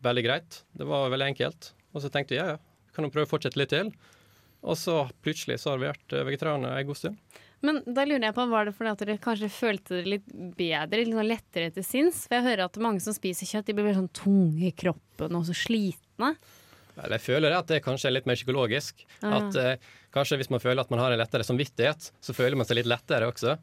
veldig 0.05 0.25
greit. 0.25 0.61
Det 0.77 0.87
var 0.89 1.11
veldig 1.13 1.31
enkelt. 1.33 1.71
Og 1.95 2.03
så 2.03 2.11
tenkte 2.11 2.35
vi 2.35 2.41
ja, 2.41 2.55
ja, 2.55 2.91
kan 2.95 3.07
jo 3.07 3.13
prøve 3.13 3.27
å 3.27 3.33
fortsette 3.33 3.59
litt 3.59 3.73
til. 3.73 3.91
Og 4.65 4.77
så 4.79 5.03
plutselig 5.23 5.59
så 5.61 5.73
har 5.73 5.81
vi 5.81 5.89
vært 5.91 6.15
eh, 6.15 6.25
vegetarianere 6.25 6.81
en 6.81 6.89
god 6.89 6.99
stund. 6.99 7.41
Men 7.65 7.79
da 7.85 8.03
lurer 8.05 8.27
jeg 8.27 8.35
på, 8.35 8.45
var 8.51 8.67
det 8.67 8.75
fordi 8.77 8.91
at 8.91 9.01
dere 9.01 9.21
kanskje 9.21 9.49
følte 9.53 9.99
det 9.99 10.11
litt 10.11 10.27
bedre, 10.57 10.99
litt 11.01 11.15
sånn 11.15 11.29
lettere 11.29 11.71
til 11.73 11.85
sinns? 11.85 12.25
For 12.27 12.37
jeg 12.37 12.47
hører 12.49 12.67
at 12.67 12.81
mange 12.83 13.01
som 13.01 13.15
spiser 13.15 13.49
kjøtt, 13.49 13.69
de 13.69 13.77
blir 13.77 13.95
sånn 13.95 14.11
tunge 14.13 14.67
i 14.69 14.75
kroppen 14.75 15.37
og 15.39 15.47
så 15.47 15.55
slitne. 15.57 16.35
Vel, 16.95 17.15
jeg 17.17 17.23
føler 17.25 17.55
at 17.55 17.67
det 17.71 17.81
kanskje 17.83 18.09
er 18.09 18.17
litt 18.17 18.29
mer 18.29 18.37
psykologisk. 18.39 19.03
Ah. 19.19 19.39
At 19.39 19.57
eh, 19.59 19.89
kanskje 20.15 20.39
hvis 20.39 20.51
man 20.53 20.63
føler 20.63 20.83
at 20.83 20.93
man 20.93 21.01
har 21.03 21.15
en 21.15 21.21
lettere 21.21 21.47
samvittighet, 21.47 22.11
så 22.23 22.35
føler 22.35 22.59
man 22.59 22.67
seg 22.67 22.79
litt 22.79 22.91
lettere 22.91 23.27
også. 23.31 23.57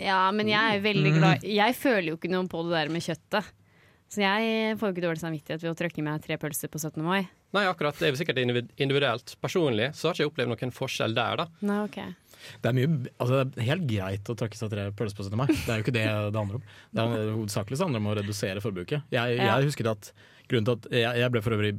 Ja, 0.00 0.24
men 0.32 0.48
jeg 0.48 0.78
er 0.78 0.78
veldig 0.80 1.10
glad 1.18 1.42
Jeg 1.44 1.74
føler 1.76 2.14
jo 2.14 2.16
ikke 2.16 2.30
noe 2.32 2.48
på 2.48 2.62
det 2.64 2.72
der 2.78 2.92
med 2.92 3.04
kjøttet. 3.04 3.50
Så 4.12 4.20
jeg 4.20 4.74
får 4.76 4.90
jo 4.90 4.92
ikke 4.92 5.04
dårlig 5.06 5.22
samvittighet 5.22 5.62
ved 5.62 5.70
å 5.70 5.76
trykke 5.78 6.02
meg 6.04 6.24
tre 6.24 6.36
pølser 6.40 6.68
på 6.68 6.80
17. 6.82 7.00
mai. 7.04 7.22
Nei, 7.56 7.62
akkurat. 7.68 7.96
Det 7.96 8.08
er 8.08 8.12
jo 8.12 8.18
sikkert 8.20 8.40
individuelt. 8.42 9.32
Personlig 9.40 9.86
så 9.96 10.10
har 10.10 10.16
ikke 10.16 10.26
jeg 10.26 10.32
opplevd 10.32 10.52
noen 10.52 10.74
forskjell 10.76 11.16
der, 11.16 11.40
da. 11.40 11.46
Nei, 11.64 11.78
ok. 11.86 11.96
Det 12.60 12.68
er, 12.68 12.76
mye, 12.76 13.12
altså 13.22 13.38
det 13.46 13.62
er 13.62 13.68
helt 13.70 13.86
greit 13.88 14.28
å 14.28 14.36
tråkke 14.36 14.58
seg 14.58 14.72
tre 14.72 14.84
pølser 14.98 15.16
på 15.16 15.26
17. 15.30 15.38
mai. 15.40 15.46
Det 15.48 15.70
er 15.70 15.80
jo 15.80 15.86
ikke 15.86 15.96
det 15.96 16.04
det 16.04 16.40
handler 16.42 16.58
om. 16.58 16.66
Det 16.92 17.06
er 17.06 17.32
Hovedsakelig 17.38 17.78
så 17.78 17.88
handler 17.88 18.00
det 18.00 18.04
om 18.04 18.10
å 18.12 18.18
redusere 18.20 18.64
forbruket. 18.64 19.08
Jeg, 19.14 19.38
jeg 19.40 19.68
husker 19.70 19.90
at 19.94 20.12
grunnen 20.50 20.68
til 20.68 20.76
at 20.76 20.90
jeg, 20.92 21.22
jeg 21.22 21.32
ble 21.32 21.44
for 21.46 21.56
øvrig 21.56 21.72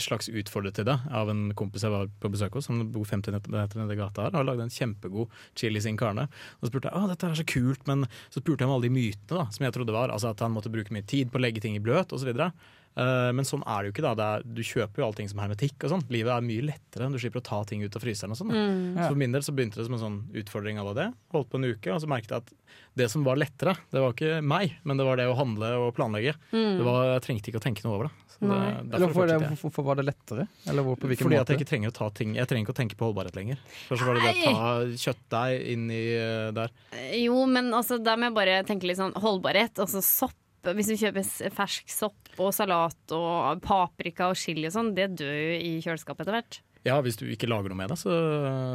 slags 0.00 0.30
utfordret 0.32 0.78
til 0.78 0.86
det 0.88 0.96
av 1.12 1.28
en 1.30 1.50
kompis 1.58 1.84
jeg 1.84 1.92
var 1.92 2.08
på 2.22 2.30
besøk 2.32 2.56
hos. 2.56 2.68
som 2.68 2.80
bor 2.92 3.04
50 3.04 3.34
meter 3.36 3.92
i 3.92 3.98
gata 3.98 4.24
her 4.24 4.32
og 4.32 4.40
har 4.40 4.48
lagd 4.48 4.64
en 4.64 4.72
kjempegod 4.72 5.32
chili 5.54 5.82
sin 5.84 5.98
carne. 6.00 6.26
Og 6.56 6.66
så 6.66 6.72
spurte 6.72 6.90
jeg 6.90 6.96
å 6.96 7.10
dette 7.10 7.28
er 7.28 7.38
så 7.38 7.46
kult, 7.48 7.84
men 7.90 8.06
så 8.30 8.40
spurte 8.40 8.64
jeg 8.64 8.70
om 8.70 8.76
alle 8.76 8.88
de 8.88 8.96
mytene 8.96 9.42
da, 9.42 9.46
som 9.52 9.66
jeg 9.66 9.76
trodde 9.76 9.96
var. 9.96 10.14
Altså 10.14 10.32
at 10.32 10.40
han 10.44 10.54
måtte 10.54 10.72
bruke 10.72 10.94
mye 10.96 11.06
tid 11.06 11.32
på 11.32 11.40
å 11.40 11.44
legge 11.44 11.62
ting 11.64 11.76
i 11.76 11.82
bløt 11.82 12.14
osv. 12.16 12.32
Uh, 12.32 12.50
men 12.96 13.44
sånn 13.44 13.64
er 13.68 13.82
det 13.82 13.90
jo 13.90 13.94
ikke. 13.94 14.04
da 14.06 14.12
det 14.16 14.26
er, 14.26 14.44
Du 14.56 14.62
kjøper 14.64 15.02
jo 15.02 15.06
allting 15.10 15.28
som 15.28 15.40
hermetikk. 15.42 15.76
og 15.84 15.92
sånn 15.92 16.04
Livet 16.12 16.32
er 16.32 16.46
mye 16.46 16.64
lettere. 16.64 17.10
Du 17.12 17.18
slipper 17.20 17.42
å 17.42 17.44
ta 17.44 17.62
ting 17.68 17.84
ut 17.84 17.96
av 17.96 18.02
fryseren. 18.02 18.32
og 18.32 18.40
sånn. 18.40 18.52
Mm. 18.54 18.96
Så 18.96 19.08
For 19.10 19.20
min 19.20 19.32
del 19.36 19.44
så 19.44 19.52
begynte 19.52 19.76
det 19.80 19.86
som 19.88 19.98
en 19.98 20.04
sånn 20.04 20.20
utfordring 20.42 20.80
av 20.80 20.94
det. 20.96 21.10
Holdt 21.34 21.50
på 21.52 21.60
en 21.60 21.68
uke, 21.68 21.92
og 21.92 22.00
så 22.00 22.08
merket 22.08 22.32
jeg 22.32 22.44
at 22.44 22.52
det 22.96 23.10
som 23.12 23.24
var 23.24 23.36
lettere, 23.36 23.76
det 23.92 24.00
var 24.00 24.14
ikke 24.14 24.40
meg, 24.40 24.78
men 24.84 24.96
det 24.96 25.04
var 25.04 25.20
det 25.20 25.28
å 25.28 25.36
handle 25.36 25.74
og 25.84 25.94
planlegge. 25.96 26.32
Mm. 26.52 26.78
Det 26.78 26.86
var, 26.86 27.02
jeg 27.12 27.26
trengte 27.28 27.52
ikke 27.52 27.60
å 27.60 27.66
tenke 27.66 27.84
noe 27.84 27.98
over 27.98 28.08
det. 28.08 28.14
Det 28.36 28.46
Eller 28.46 29.06
hvorfor, 29.06 29.26
det, 29.30 29.58
hvorfor 29.62 29.84
var 29.84 29.96
det 29.96 30.04
lettere? 30.04 30.46
Eller 30.68 30.84
hvor, 30.84 30.98
på 31.00 31.08
hvilken 31.08 31.24
Fordi 31.24 31.38
at 31.40 31.48
jeg 31.48 31.60
ikke 31.60 31.68
trenger 31.70 31.88
å 31.88 31.94
ta 31.96 32.08
ting 32.12 32.34
Jeg 32.36 32.44
trenger 32.50 32.66
ikke 32.66 32.74
å 32.74 32.76
tenke 32.76 32.98
på 33.00 33.08
holdbarhet 33.08 33.36
lenger. 33.38 33.62
Først 33.88 34.02
så 34.02 34.08
var 34.10 34.18
det 34.18 34.26
det 34.26 34.32
å 34.34 34.52
ta 34.52 34.98
kjøttdeig 35.04 35.62
inn 35.72 35.86
i 35.88 36.02
eh, 36.18 36.50
der. 36.56 36.74
Jo, 37.16 37.46
men 37.48 37.72
altså, 37.76 37.96
da 37.96 38.16
må 38.20 38.28
jeg 38.28 38.36
bare 38.36 38.58
tenke 38.68 38.90
litt 38.90 39.00
sånn 39.00 39.16
holdbarhet. 39.16 39.80
Altså 39.80 40.04
sopp. 40.04 40.36
Hvis 40.74 40.88
du 40.90 40.96
kjøper 40.98 41.26
fersk 41.54 41.88
sopp 41.92 42.30
og 42.42 42.50
salat 42.56 43.12
og 43.14 43.60
paprika 43.62 44.30
og 44.32 44.36
chili 44.40 44.66
og 44.66 44.72
sånn, 44.74 44.94
det 44.96 45.12
dør 45.20 45.34
jo 45.36 45.52
i 45.60 45.74
kjøleskapet 45.84 46.24
etter 46.26 46.36
hvert. 46.40 46.58
Ja, 46.86 47.00
hvis 47.02 47.16
du 47.18 47.26
ikke 47.26 47.48
lager 47.50 47.68
noe 47.72 47.76
med 47.78 47.90
det, 47.90 47.98
så 47.98 48.10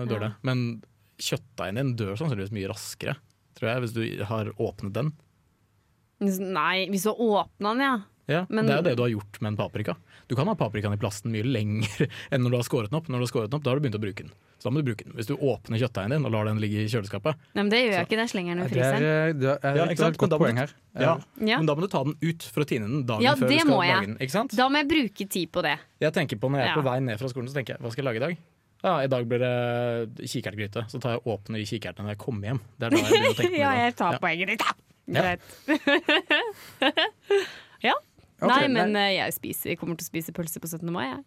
dør 0.07 0.21
Ja. 0.21 0.27
det. 0.27 0.31
Men 0.43 0.81
kjøttdeigen 1.21 1.75
din 1.81 1.95
dør 1.95 2.15
sannsynligvis 2.19 2.51
mye 2.55 2.69
raskere, 2.71 3.15
tror 3.55 3.69
jeg, 3.73 3.81
hvis 3.83 3.93
du 3.93 4.23
har 4.25 4.45
åpnet 4.57 4.93
den. 4.93 5.11
Nei, 6.21 6.87
hvis 6.91 7.03
du 7.03 7.09
har 7.13 7.45
åpna 7.45 7.71
den, 7.73 7.81
ja. 7.81 7.93
Ja, 8.29 8.45
Men- 8.49 8.65
Det 8.65 8.73
er 8.73 8.77
jo 8.77 8.83
det 8.89 8.95
du 8.97 9.01
har 9.03 9.09
gjort 9.09 9.41
med 9.41 9.47
en 9.53 9.57
paprika. 9.57 9.95
Du 10.29 10.35
kan 10.35 10.47
ha 10.47 10.53
paprikaen 10.55 10.93
i 10.93 10.97
plasten 11.01 11.31
mye 11.33 11.43
lenger 11.43 12.07
enn 12.31 12.41
når 12.43 12.49
du 12.51 12.55
har 12.57 12.63
skåret 12.63 12.89
den 12.91 12.97
opp. 12.99 13.07
Når 13.09 13.17
du 13.19 13.23
har 13.25 13.31
skåret 13.31 13.49
den 13.49 13.57
opp, 13.59 13.63
Da 13.63 13.69
har 13.71 13.79
du 13.79 13.83
begynt 13.89 13.95
å 13.97 14.01
bruke 14.03 14.21
den. 14.23 14.31
Så 14.61 14.69
da 14.69 14.75
må 14.75 14.79
du 14.83 14.87
bruke 14.93 15.03
den. 15.03 15.13
Hvis 15.17 15.25
du 15.27 15.33
åpner 15.35 15.79
kjøttdeigen 15.81 16.11
din 16.13 16.25
og 16.25 16.31
lar 16.31 16.45
den 16.45 16.59
ligge 16.61 16.77
i 16.85 16.87
kjøleskapet, 16.87 17.33
Nei, 17.57 17.63
men 17.65 17.69
det 17.73 17.79
gjør 17.81 17.91
jeg 17.97 18.05
ikke, 18.07 18.17
det 18.21 18.29
slenger 18.29 18.53
den 18.55 18.61
i 18.61 18.63
Det 18.69 18.77
er, 18.77 18.79
fryseren. 18.93 19.01
eh, 19.01 19.33
det 19.33 19.49
er, 19.57 19.75
Ja, 19.81 19.85
ikke 19.89 19.97
sant? 20.05 20.21
Men 20.21 20.29
da 20.29 20.37
må 20.37 20.45
du- 20.47 20.53
ja, 21.01 21.17
Ja. 21.41 21.57
men 21.57 21.65
da 21.65 21.73
må 21.75 21.81
du 21.81 21.87
ta 21.87 22.03
den 22.03 22.15
ut 22.21 22.43
for 22.43 22.61
å 22.61 22.65
tine 22.69 22.85
den 22.87 23.05
dagen 23.09 23.21
Ja, 23.25 23.33
før 23.33 23.47
du 23.49 23.57
skal 23.57 23.77
lage 23.81 24.05
den. 24.05 24.17
Ikke 24.21 24.31
sant? 24.37 24.51
Da 24.55 24.69
må 24.69 24.75
jeg 24.77 24.87
bruke 24.87 25.25
tid 25.29 25.49
på 25.51 25.61
det. 25.63 25.79
Jeg 25.99 26.13
tenker 26.13 26.37
på 26.39 26.47
Når 26.51 26.59
jeg 26.61 26.67
er 26.69 26.73
på 26.77 26.83
Ja. 26.85 26.91
vei 26.91 26.99
ned 26.99 27.17
fra 27.19 27.27
skolen, 27.27 27.47
så 27.49 27.53
tenker 27.57 27.73
jeg 27.73 27.79
hva 27.81 27.89
skal 27.91 28.03
jeg 28.05 28.13
lage 28.13 28.21
i 28.21 28.25
dag? 28.27 28.37
Ja, 28.83 28.97
I 29.01 29.07
dag 29.07 29.27
blir 29.29 29.39
det 29.39 30.09
kikertgryte. 30.29 30.85
Så 30.89 30.99
tar 31.01 31.11
jeg 31.17 31.21
åpne 31.25 31.55
de 31.57 31.65
kikertene 31.65 32.03
når 32.05 32.09
jeg 32.15 32.17
kommer 32.17 32.41
hjem. 32.49 32.59
Det 32.79 32.85
er 32.85 32.89
da 32.89 32.95
jeg 32.97 33.05
begynner 33.05 33.29
å 33.29 33.35
tenke 33.35 33.51
på 33.51 33.57
Ja, 33.65 33.71
jeg 33.73 33.95
tar 33.95 34.19
poenget 34.21 34.47
ditt, 34.47 34.59
da. 34.61 34.73
Greit. 35.11 35.41
ja. 37.81 37.93
Ok, 38.41 38.49
Nei, 38.49 38.67
men 38.73 38.93
nei. 38.95 39.09
jeg 39.19 39.33
spiser, 39.37 39.75
kommer 39.77 39.99
til 39.99 40.07
å 40.07 40.11
spise 40.11 40.33
pølse 40.33 40.61
på 40.61 40.69
17. 40.69 40.87
mai, 40.93 41.05
jeg. 41.11 41.19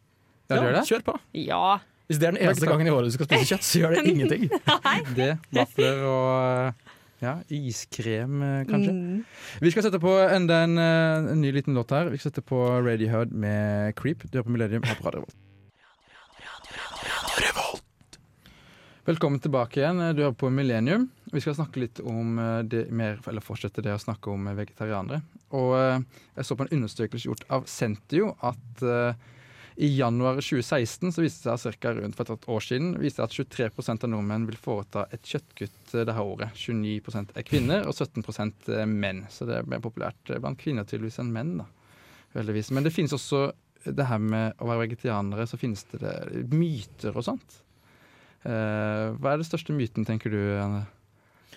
Ja, 0.50 0.62
ja. 0.74 0.82
Kjør 0.84 1.04
på. 1.06 1.14
Ja. 1.38 1.78
Hvis 2.08 2.18
det 2.20 2.26
er 2.28 2.34
den 2.34 2.42
eneste 2.44 2.68
gangen 2.68 2.88
i 2.90 2.92
året 2.92 3.08
du 3.08 3.14
skal 3.14 3.28
spise 3.30 3.46
kjøtt, 3.54 3.64
så 3.64 3.80
gjør 3.80 3.94
det 3.96 4.02
ingenting. 4.12 4.48
Det, 5.18 5.30
vafler 5.54 6.02
og 6.10 6.90
ja, 7.24 7.38
iskrem, 7.54 8.42
eh, 8.44 8.58
kanskje. 8.68 8.92
Mm. 8.92 9.22
Vi 9.64 9.72
skal 9.72 9.86
sette 9.86 10.00
på 10.02 10.12
enda 10.26 10.58
en, 10.66 10.74
eh, 10.82 11.30
en 11.32 11.40
ny 11.40 11.54
liten 11.54 11.78
låt 11.78 11.94
her. 11.94 12.10
Vi 12.12 12.18
skal 12.20 12.32
sette 12.34 12.44
på 12.44 12.60
Radiohead 12.84 13.32
med 13.32 13.94
'Creep'. 13.96 14.26
Du 14.28 14.36
hører 14.36 14.48
på 14.50 14.56
Millennium 14.58 14.84
her 14.84 14.98
på 14.98 15.06
Radio 15.08 15.22
Revolt. 15.22 15.38
Velkommen 19.04 19.40
tilbake 19.40 19.82
igjen. 19.82 19.98
Du 20.16 20.22
er 20.24 20.30
på 20.32 20.48
Millennium. 20.48 21.10
Vi 21.28 21.40
skal 21.44 21.52
snakke 21.58 21.82
litt 21.82 21.98
om 22.00 22.38
eh, 22.40 22.62
det 22.64 22.86
mer, 22.88 23.18
eller 23.28 23.44
fortsette 23.44 23.82
det 23.84 23.92
å 23.92 24.00
snakke 24.00 24.30
om 24.32 24.46
eh, 24.48 24.54
vegetarianere. 24.56 25.18
Og 25.58 25.74
eh, 25.76 26.22
jeg 26.38 26.46
så 26.48 26.56
på 26.56 26.64
en 26.64 26.70
undersøkelse 26.78 27.28
gjort 27.28 27.42
av 27.52 27.66
Sentio 27.68 28.30
at 28.40 28.80
i 29.76 29.90
januar 29.98 30.38
2016 30.40 31.12
så 31.12 31.20
viste 31.20 31.50
det 31.50 31.60
seg 31.60 31.76
ca. 31.82 31.92
rundt 31.98 32.16
for 32.16 32.32
et 32.32 32.48
år 32.56 32.64
siden 32.64 32.94
viste 33.02 33.20
at 33.26 33.36
23% 33.36 34.06
av 34.06 34.12
nordmenn 34.14 34.46
vil 34.48 34.56
foreta 34.62 35.04
et 35.12 35.28
kjøttkutt 35.28 35.92
dette 35.92 36.16
året. 36.24 36.56
29% 36.56 37.36
er 37.36 37.44
kvinner 37.44 37.84
og 37.84 37.92
17 37.92 38.24
er 38.78 38.88
menn. 38.88 39.26
Så 39.28 39.44
det 39.50 39.58
er 39.58 39.68
mer 39.68 39.84
populært 39.84 40.32
blant 40.32 40.62
kvinner 40.62 40.88
tydeligvis 40.88 41.20
enn 41.20 41.34
menn. 41.34 41.58
da, 41.60 41.68
heldigvis. 42.38 42.72
Men 42.72 42.88
det 42.88 42.94
finnes 42.96 43.12
også 43.12 43.50
det 43.84 44.08
her 44.08 44.24
med 44.32 44.56
å 44.64 44.70
være 44.72 44.86
vegetarianere, 44.86 45.44
så 45.44 45.60
finnes 45.60 45.84
det, 45.92 46.00
det 46.00 46.46
myter 46.56 47.12
og 47.12 47.28
sånt. 47.28 47.60
Eh, 48.44 49.06
hva 49.16 49.32
er 49.32 49.40
den 49.40 49.48
største 49.48 49.74
myten, 49.76 50.06
tenker 50.08 50.32
du, 50.32 50.40
Anne? 50.60 50.84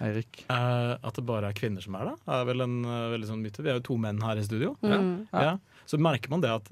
Eirik? 0.04 0.44
Eh, 0.54 0.94
at 0.96 1.18
det 1.18 1.26
bare 1.28 1.50
er 1.50 1.58
kvinner 1.58 1.84
som 1.84 1.98
er 1.98 2.12
det, 2.12 2.16
er 2.30 2.46
vel 2.48 2.64
en 2.64 2.78
eh, 2.86 3.08
veldig 3.16 3.30
sånn 3.32 3.44
myte. 3.44 3.64
Vi 3.66 3.72
er 3.74 3.80
jo 3.80 3.88
to 3.90 3.98
menn 4.02 4.22
her 4.24 4.40
i 4.40 4.46
studio. 4.46 4.76
Mm. 4.86 5.28
Ja. 5.34 5.58
Så 5.88 6.00
merker 6.04 6.32
man 6.32 6.44
det 6.44 6.52
at, 6.52 6.68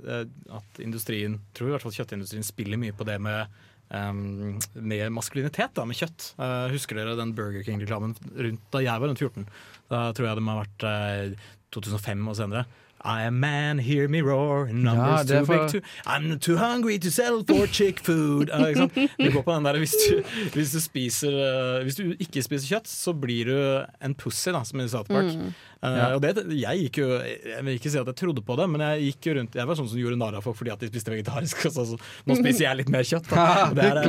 at 0.52 0.82
industrien, 0.84 1.40
tror 1.56 1.72
i 1.72 1.76
hvert 1.76 1.86
fall 1.86 1.96
kjøttindustrien, 1.96 2.46
spiller 2.46 2.80
mye 2.80 2.96
på 2.96 3.08
det 3.08 3.16
med, 3.24 3.54
um, 3.88 4.58
med 4.76 5.06
maskulinitet, 5.16 5.72
da, 5.78 5.86
med 5.88 5.96
kjøtt. 5.96 6.34
Uh, 6.36 6.68
husker 6.74 7.00
dere 7.00 7.16
den 7.16 7.32
Burger 7.38 7.64
King-reklamen 7.64 8.18
rundt 8.20 8.66
da 8.76 8.82
jeg 8.84 9.00
var 9.00 9.08
rundt 9.08 9.24
14? 9.24 9.48
Da 9.88 10.02
tror 10.18 10.28
jeg 10.28 10.40
det 10.42 10.44
må 10.44 10.58
ha 10.58 10.66
vært 10.66 10.84
uh, 10.84 11.48
2005 11.78 12.28
og 12.28 12.36
senere. 12.42 12.66
I 13.06 13.22
am 13.28 13.34
man, 13.40 13.78
hear 13.80 14.08
me 14.10 14.22
roar, 14.22 14.66
numbers 14.74 15.30
er 15.30 15.40
too 15.40 15.46
for- 15.46 15.58
big 15.72 15.82
to 15.82 15.82
I'm 16.08 16.40
too 16.40 16.58
hungry 16.58 16.98
to 17.00 17.12
sell 17.12 17.44
for 17.44 17.68
chick 17.68 18.00
food. 18.00 18.50
Ja? 18.50 18.88
Det 19.18 19.34
går 19.34 19.42
på 19.42 19.54
den 19.54 19.66
der, 19.66 19.78
hvis 19.78 19.94
du, 20.10 20.24
hvis, 20.54 20.72
du 20.72 20.80
spiser, 20.82 21.30
eh, 21.78 21.84
hvis 21.84 21.96
du 21.96 22.16
ikke 22.20 22.42
spiser 22.42 22.68
kjøtt, 22.76 22.88
så 22.90 23.14
blir 23.14 23.46
du 23.46 23.86
en 24.06 24.16
pussy, 24.16 24.50
da, 24.50 24.64
som 24.64 24.80
i 24.80 24.88
South 24.90 25.10
Park. 25.10 25.30
Mm. 25.36 25.54
Eh, 25.86 25.98
Ja. 26.00 26.08
og 26.18 26.22
det, 26.24 26.32
jeg 26.58 26.86
gikk 26.86 26.98
jo 27.04 27.08
Jeg 27.22 27.64
vil 27.66 27.76
ikke 27.78 27.92
si 27.94 28.00
at 28.02 28.10
jeg 28.10 28.18
trodde 28.18 28.42
på 28.46 28.56
det, 28.58 28.66
men 28.74 28.82
jeg 28.82 29.10
gikk 29.12 29.28
jo 29.30 29.34
rundt 29.40 29.56
Jeg 29.60 29.68
var 29.70 29.78
sånn 29.80 29.90
som 29.92 30.00
gjorde 30.02 30.18
narr 30.20 30.38
av 30.40 30.46
folk 30.46 30.58
fordi 30.58 30.72
at 30.74 30.82
de 30.82 30.90
spiste 30.90 31.14
vegetarisk. 31.14 31.62
og 31.70 31.76
Så, 31.76 31.86
så, 31.92 32.00
nå 32.26 32.38
spiser 32.40 32.66
jeg 32.68 32.80
litt 32.82 32.92
mer 32.94 33.06
kjøtt. 33.06 33.30
Da. 33.30 33.46
Og 33.70 33.76
Det 33.78 33.86
er, 33.86 34.02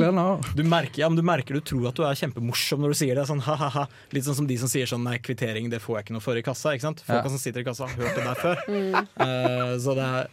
du, 0.57 0.63
merker, 0.67 1.01
ja, 1.03 1.09
men 1.11 1.19
du 1.19 1.23
merker 1.27 1.57
du 1.57 1.61
tror 1.61 1.89
at 1.91 1.99
du 1.99 2.03
er 2.07 2.17
kjempemorsom 2.17 2.81
når 2.83 2.95
du 2.95 2.99
sier 3.01 3.19
det. 3.19 3.25
Sånn. 3.29 3.43
Litt 4.15 4.25
sånn 4.27 4.37
som 4.41 4.47
de 4.49 4.57
som 4.61 4.71
sier 4.71 4.89
sånn 4.89 5.03
nei, 5.05 5.17
kvittering 5.23 5.69
det 5.71 5.79
får 5.83 5.99
jeg 5.99 6.07
ikke 6.07 6.15
noe 6.17 6.25
for 6.25 6.39
i 6.39 6.43
kassa. 6.45 6.73
Ikke 6.77 6.87
sant? 6.87 7.03
Folka 7.07 7.27
Ja. 7.27 7.33
som 7.35 7.41
sitter 7.41 7.61
i 7.61 7.67
kassa, 7.67 7.87
har 7.87 7.95
hørt 8.01 8.15
det 8.17 8.25
der 8.27 8.41
før. 8.41 8.63
Eh, 9.27 9.71
så 9.81 9.93
det 9.97 10.05
er 10.05 10.27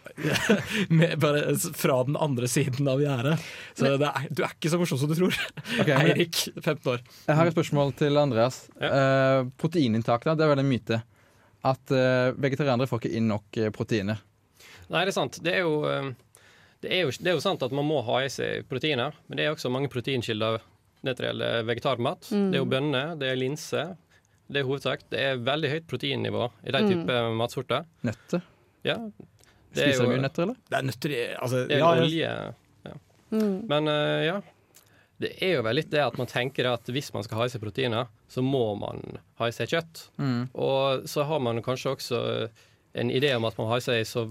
med, 0.92 1.14
bare 1.22 1.54
fra 1.76 1.96
den 2.06 2.16
andre 2.20 2.48
siden 2.50 2.86
av 2.90 3.00
gjerdet. 3.02 3.38
Så 3.76 3.94
det 3.98 4.08
er, 4.08 4.26
du 4.30 4.42
er 4.44 4.52
ikke 4.54 4.70
så 4.72 4.78
morsom 4.80 5.00
som 5.00 5.10
du 5.10 5.16
tror. 5.18 5.36
Okay, 5.80 5.94
Eirik, 5.94 6.44
15 6.60 6.92
år. 6.92 7.02
Jeg 7.26 7.38
har 7.38 7.48
et 7.50 7.56
spørsmål 7.56 7.94
til 7.98 8.20
Andreas. 8.20 8.62
Uh, 8.80 9.48
proteininntak, 9.60 10.24
da, 10.28 10.36
det 10.38 10.46
er 10.46 10.52
vel 10.54 10.62
en 10.64 10.70
myte. 10.70 11.00
At 11.64 11.92
eh, 11.94 12.34
vegetarianere 12.36 12.88
får 12.90 13.02
ikke 13.02 13.16
inn 13.16 13.30
nok 13.30 13.58
eh, 13.60 13.72
proteiner. 13.74 14.20
Nei, 14.92 15.02
det 15.04 15.14
er 15.14 15.16
sant. 15.16 15.40
Det 15.44 15.54
er 15.56 15.64
jo 15.64 15.80
eh, 15.88 16.10
det 16.84 16.90
er, 16.92 17.06
jo, 17.06 17.12
det 17.16 17.30
er 17.32 17.36
jo 17.38 17.44
sant 17.44 17.62
at 17.64 17.72
man 17.72 17.86
må 17.88 18.02
ha 18.04 18.20
i 18.20 18.30
seg 18.32 18.66
proteiner, 18.68 19.16
men 19.26 19.40
det 19.40 19.46
er 19.46 19.54
også 19.54 19.72
mange 19.72 19.88
proteinkilder 19.92 20.58
når 21.04 21.16
det 21.16 21.28
gjelder 21.28 21.68
vegetarmat. 21.68 22.28
Det 22.28 22.58
er 22.58 22.60
jo 22.60 22.68
bønner, 22.68 23.14
det 23.20 23.30
er 23.30 23.40
linse. 23.40 23.84
Det 24.44 24.60
er 24.60 24.66
hovedsak. 24.68 25.06
Det 25.12 25.20
er 25.20 25.40
veldig 25.40 25.70
høyt 25.72 25.86
proteinnivå 25.88 26.48
i 26.64 26.74
de 26.76 26.82
type 26.84 27.20
matsorter. 27.40 27.86
Nøtter. 28.04 28.44
Ja. 28.84 28.98
Er 29.00 29.80
Spiser 29.80 30.04
du 30.04 30.12
mye 30.12 30.20
nøtter, 30.24 30.44
eller? 30.44 30.60
Det 30.68 30.78
er 30.78 30.86
nøtter 30.90 31.14
i 31.14 31.20
altså, 31.32 31.62
Det 31.68 31.76
er 31.76 31.80
ja, 31.80 31.92
olje. 32.04 32.34
Ja. 32.84 32.94
Mm. 33.32 33.56
Men 33.72 33.92
ja. 34.24 34.36
Det 35.22 35.30
er 35.44 35.56
jo 35.56 35.64
vel 35.66 35.78
litt 35.78 35.92
det 35.92 36.02
at 36.02 36.16
man 36.18 36.28
tenker 36.30 36.66
at 36.72 36.88
hvis 36.90 37.12
man 37.14 37.22
skal 37.26 37.38
ha 37.38 37.46
i 37.46 37.52
seg 37.52 37.62
proteiner, 37.62 38.08
så 38.28 38.42
må 38.42 38.74
man 38.80 39.20
ha 39.38 39.48
i 39.48 39.54
seg 39.54 39.70
kjøtt. 39.70 40.08
Mm. 40.18 40.48
Og 40.58 41.06
så 41.10 41.26
har 41.28 41.42
man 41.44 41.62
kanskje 41.64 41.92
også 41.94 42.22
en 42.98 43.12
idé 43.14 43.30
om 43.36 43.46
at 43.46 43.58
man 43.58 43.70
har 43.70 43.82
i 43.82 43.86
seg 43.86 44.02
så 44.10 44.26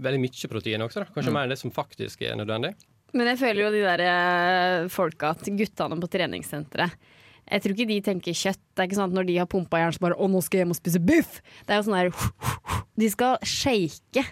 veldig 0.00 0.22
mye 0.22 0.50
protein 0.52 0.84
også. 0.84 1.04
Da. 1.04 1.12
Kanskje 1.12 1.34
mer 1.34 1.46
enn 1.46 1.52
det 1.52 1.60
som 1.60 1.72
faktisk 1.74 2.24
er 2.24 2.38
nødvendig. 2.40 2.72
Men 3.12 3.28
jeg 3.28 3.42
føler 3.42 3.66
jo 3.66 3.72
de 3.74 3.82
der 3.84 4.02
eh, 4.06 4.90
folka, 4.92 5.34
at 5.34 5.50
guttene 5.52 5.98
på 6.00 6.08
treningssenteret 6.14 6.94
Jeg 7.42 7.60
tror 7.60 7.74
ikke 7.74 7.88
de 7.90 7.98
tenker 8.04 8.36
kjøtt. 8.36 8.60
Det 8.72 8.80
er 8.80 8.88
ikke 8.88 8.98
sånn 9.00 9.10
at 9.12 9.16
når 9.18 9.26
de 9.28 9.40
har 9.42 9.50
pumpa 9.50 9.80
jern, 9.82 9.92
så 9.92 10.00
bare 10.00 10.16
'Å, 10.16 10.28
nå 10.30 10.40
skal 10.40 10.58
jeg 10.58 10.64
hjem 10.64 10.72
og 10.72 10.78
spise 10.78 11.02
biff'. 11.02 11.42
Det 11.66 11.74
er 11.74 11.80
jo 11.80 11.88
sånn 11.88 11.98
der 11.98 12.12
De 13.00 13.08
skal 13.10 13.36
shake. 13.44 14.24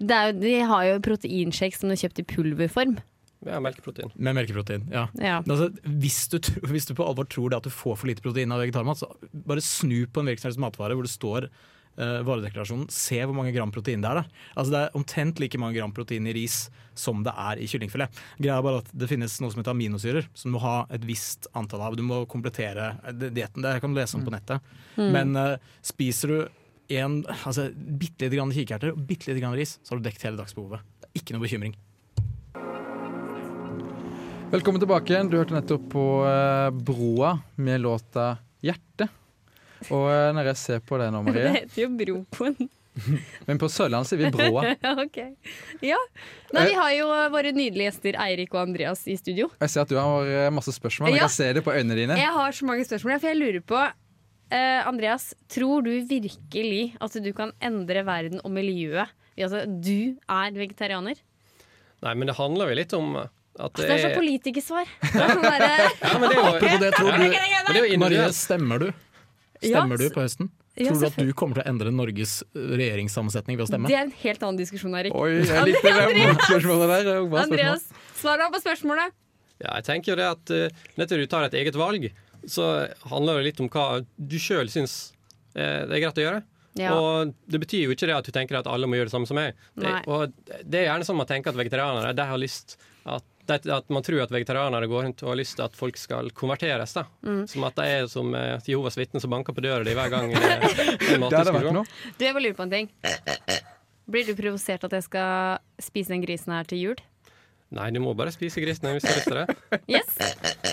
Det 0.00 0.16
er 0.16 0.30
jo, 0.30 0.40
de 0.40 0.54
har 0.64 0.84
jo 0.86 1.00
proteinshake 1.04 1.76
som 1.76 1.90
de 1.90 1.94
har 1.98 2.02
kjøpt 2.02 2.22
i 2.22 2.26
pulverform. 2.26 2.98
Ja, 3.46 3.56
melkeprotein. 3.64 4.12
Med 4.14 4.36
melkeprotein. 4.36 4.86
ja. 4.92 5.06
Ja. 5.16 5.40
Altså, 5.40 5.70
hvis, 5.84 6.26
du, 6.28 6.38
hvis 6.68 6.88
du 6.88 6.94
på 6.94 7.06
alvor 7.06 7.28
tror 7.30 7.50
det 7.50 7.60
at 7.62 7.68
du 7.68 7.72
får 7.72 7.96
for 7.96 8.10
lite 8.10 8.24
protein 8.24 8.52
av 8.52 8.60
vegetarmat, 8.60 9.00
så 9.00 9.08
bare 9.32 9.64
snu 9.64 10.04
på 10.06 10.20
en 10.20 10.28
virksomhets 10.28 10.60
matvare 10.60 10.96
hvor 10.98 11.08
det 11.08 11.12
står 11.12 11.48
uh, 11.48 12.20
varedeklarasjonen. 12.26 12.90
Se 12.92 13.20
hvor 13.24 13.36
mange 13.36 13.54
gram 13.56 13.72
protein 13.72 14.04
det 14.04 14.10
er. 14.10 14.20
Da. 14.20 14.44
Altså, 14.54 14.74
det 14.74 14.82
er 14.82 15.00
omtrent 15.00 15.40
like 15.40 15.60
mange 15.62 15.78
gram 15.78 15.94
protein 15.96 16.28
i 16.28 16.36
ris 16.36 16.62
som 17.00 17.24
det 17.24 17.32
er 17.32 17.62
i 17.62 17.68
kyllingfilet. 17.70 18.22
Greia 18.40 18.58
er 18.58 18.66
bare 18.66 18.84
at 18.84 18.92
Det 18.92 19.08
finnes 19.08 19.40
noe 19.40 19.52
som 19.52 19.62
heter 19.62 19.72
aminosyrer, 19.72 20.28
som 20.36 20.50
du 20.50 20.58
må 20.58 20.64
ha 20.64 20.76
et 20.92 21.04
visst 21.08 21.48
antall 21.56 21.86
av. 21.86 21.96
Du 21.96 22.04
må 22.04 22.26
komplettere 22.30 22.92
eh, 23.08 23.28
dietten. 23.30 23.64
Det 23.64 23.78
kan 23.80 23.94
du 23.94 24.00
lese 24.00 24.20
om 24.20 24.26
på 24.26 24.34
nettet. 24.34 24.72
Men 25.00 25.32
uh, 25.38 25.54
spiser 25.80 26.34
du 26.34 26.40
en, 27.00 27.22
altså, 27.46 27.70
bitte 27.72 28.26
lite 28.26 28.36
grann 28.36 28.52
kikerter 28.52 28.92
og 28.92 29.04
bitte 29.06 29.30
lite 29.30 29.40
grann 29.40 29.56
ris, 29.56 29.78
så 29.80 29.94
har 29.94 30.00
du 30.00 30.08
dekket 30.08 30.28
hele 30.28 30.42
dagsbehovet. 30.42 30.84
Det 31.00 31.08
er 31.08 31.22
ikke 31.22 31.36
noe 31.36 31.46
bekymring. 31.46 31.78
Velkommen 34.50 34.80
tilbake 34.82 35.12
igjen. 35.12 35.28
Du 35.30 35.36
hørte 35.38 35.54
nettopp 35.54 35.84
på 35.92 36.02
eh, 36.26 36.70
Broa 36.74 37.36
med 37.62 37.80
låta 37.84 38.32
'Hjerte'. 38.62 39.06
Og 39.94 40.08
eh, 40.10 40.30
når 40.34 40.50
jeg 40.50 40.58
ser 40.58 40.80
på 40.84 40.98
det 41.00 41.06
nå, 41.14 41.20
Det 41.24 41.32
Marie 41.32 41.52
heter 41.54 41.82
jo 41.84 41.88
Broen. 41.94 42.56
Men 43.46 43.60
på 43.62 43.68
Sørlandet 43.70 44.10
sier 44.10 44.18
vi 44.24 44.32
Broa. 44.34 44.72
Ja, 44.84 44.96
ok. 44.98 45.20
Ja. 45.86 46.00
Nei, 46.56 46.66
vi 46.66 46.74
har 46.80 46.90
jo 46.98 47.06
våre 47.36 47.52
nydelige 47.54 47.92
gjester 47.92 48.18
Eirik 48.26 48.54
og 48.56 48.64
Andreas 48.66 49.06
i 49.06 49.14
studio. 49.20 49.52
Jeg 49.62 49.70
ser 49.70 49.86
at 49.86 49.92
du 49.94 49.98
har 50.00 50.26
eh, 50.26 50.50
masse 50.54 50.74
spørsmål. 50.74 51.12
Jeg 51.14 51.20
Ja. 51.22 51.28
kan 51.28 51.36
se 51.38 51.52
det 51.54 51.64
på 51.64 51.70
øynene 51.76 51.96
dine. 52.02 52.18
Jeg 52.18 52.34
har 52.34 52.52
så 52.52 52.66
mange 52.66 52.84
spørsmål, 52.90 53.20
for 53.22 53.30
jeg 53.30 53.38
lurer 53.38 53.62
på 53.62 53.78
eh, 53.86 54.80
Andreas, 54.82 55.30
tror 55.48 55.86
du 55.86 55.94
virkelig 56.10 56.96
at 57.00 57.14
du 57.22 57.32
kan 57.32 57.54
endre 57.62 58.02
verden 58.06 58.42
og 58.44 58.50
miljøet 58.58 59.06
Altså, 59.40 59.62
du 59.64 60.18
er 60.28 60.50
vegetarianer? 60.52 61.16
Nei, 62.02 62.12
men 62.18 62.28
det 62.28 62.34
handler 62.36 62.68
jo 62.68 62.74
litt 62.76 62.92
om 62.92 63.14
at 63.58 63.74
det, 63.76 63.86
det 63.86 63.96
er 63.96 64.02
så 64.04 64.10
politikersvar. 64.14 64.90
Det 65.10 65.20
er 65.20 65.32
sånn 65.34 65.44
Ja, 65.44 66.16
men 66.22 66.30
det 66.30 66.36
er 66.38 66.40
jo, 66.40 66.50
Apropos 66.50 66.80
det, 66.80 66.90
tror 66.94 67.10
du, 67.10 67.24
det 67.26 67.80
er 67.80 67.98
Marie, 68.00 68.26
stemmer 68.36 68.82
du? 68.84 68.88
Ja, 69.60 69.80
Stemmer 69.82 70.00
du 70.00 70.06
på 70.14 70.22
høsten? 70.24 70.48
Ja, 70.78 70.92
Tror 70.94 71.00
du 71.02 71.06
at 71.10 71.16
du 71.18 71.32
kommer 71.36 71.58
til 71.58 71.66
å 71.66 71.68
endre 71.68 71.90
Norges 71.92 72.38
regjeringssammensetning 72.54 73.58
ved 73.58 73.66
å 73.66 73.68
stemme? 73.68 73.90
Det 73.90 73.98
er 73.98 74.06
en 74.06 74.14
helt 74.22 74.44
annen 74.46 74.60
diskusjon, 74.60 74.94
Erik. 74.96 75.16
Oi, 75.18 75.42
jeg 75.42 75.66
likte 75.66 75.92
det 75.92 76.28
spørsmålet 76.46 76.92
der. 76.94 77.10
Spørsmål. 77.10 77.40
Andreas, 77.42 77.88
svar 78.16 78.40
da 78.40 78.46
på 78.54 78.62
spørsmålet. 78.62 79.16
Ja, 79.60 79.74
jeg 79.74 79.86
tenker 79.90 80.14
jo 80.14 80.18
det 80.22 80.28
at 80.30 80.54
uh, 80.54 80.86
nettopp 80.96 81.20
du 81.20 81.26
tar 81.28 81.48
et 81.50 81.58
eget 81.60 81.76
valg, 81.76 82.06
så 82.48 82.70
handler 83.10 83.40
det 83.42 83.50
litt 83.50 83.60
om 83.60 83.68
hva 83.72 84.00
du 84.00 84.38
sjøl 84.40 84.70
syns 84.72 84.96
uh, 85.58 85.84
det 85.90 85.98
er 85.98 86.04
greit 86.06 86.22
å 86.22 86.24
gjøre. 86.24 86.40
Ja. 86.78 86.94
Og 86.94 87.34
det 87.50 87.60
betyr 87.60 87.88
jo 87.88 87.94
ikke 87.94 88.08
det 88.08 88.16
at 88.16 88.28
du 88.28 88.32
tenker 88.32 88.60
at 88.60 88.68
alle 88.70 88.88
må 88.88 88.96
gjøre 88.96 89.10
det 89.10 89.14
samme 89.16 89.28
som 89.28 89.36
meg. 89.36 89.58
Det, 89.74 89.90
og 90.08 90.30
det 90.62 90.80
er 90.80 90.86
gjerne 90.86 91.08
sånn 91.08 91.18
man 91.18 91.28
tenker 91.28 91.52
at 91.52 91.58
vegetarianere 91.58 92.14
de 92.16 92.26
har 92.30 92.40
lyst 92.40 92.78
at, 93.04 93.26
at 93.50 93.88
man 93.92 94.02
tror 94.06 94.22
at 94.24 94.30
vegetarianere 94.32 94.86
går 94.90 95.02
rundt 95.08 95.22
og 95.26 95.32
har 95.32 95.38
lyst 95.40 95.56
til 95.58 95.64
at 95.66 95.74
folk 95.76 95.96
skal 96.00 96.30
konverteres. 96.36 96.92
da. 96.96 97.04
Mm. 97.26 97.42
Som 97.50 97.64
at 97.68 97.76
de 97.76 97.86
er 97.98 98.06
som 98.12 98.34
eh, 98.34 98.58
Jehovas 98.70 98.96
vitner 98.98 99.20
som 99.20 99.30
banker 99.34 99.52
på 99.56 99.64
døra 99.64 99.84
di 99.84 99.94
hver 99.96 100.10
gang 100.12 100.32
det 100.34 100.40
er 100.40 101.18
Det 101.20 101.36
hadde 101.36 101.54
vært 101.58 101.72
noe. 101.74 101.84
Du, 102.18 102.24
jeg 102.24 102.34
bare 102.36 102.42
lurer 102.46 102.58
på 102.58 102.66
en 102.68 102.74
ting. 102.78 102.90
Blir 104.10 104.26
du 104.26 104.34
provosert 104.38 104.84
at 104.88 104.92
jeg 104.98 105.06
skal 105.06 105.60
spise 105.82 106.10
den 106.14 106.22
grisen 106.24 106.52
her 106.54 106.66
til 106.66 106.80
jul? 106.82 107.02
Nei, 107.70 107.84
du 107.94 108.00
må 108.02 108.10
bare 108.18 108.32
spise 108.34 108.58
grisen 108.58 108.88
hvis 108.90 109.04
du 109.04 109.10
har 109.12 109.18
lyst 109.20 109.28
til 109.30 109.38
det. 109.38 109.80
Yes! 109.94 110.16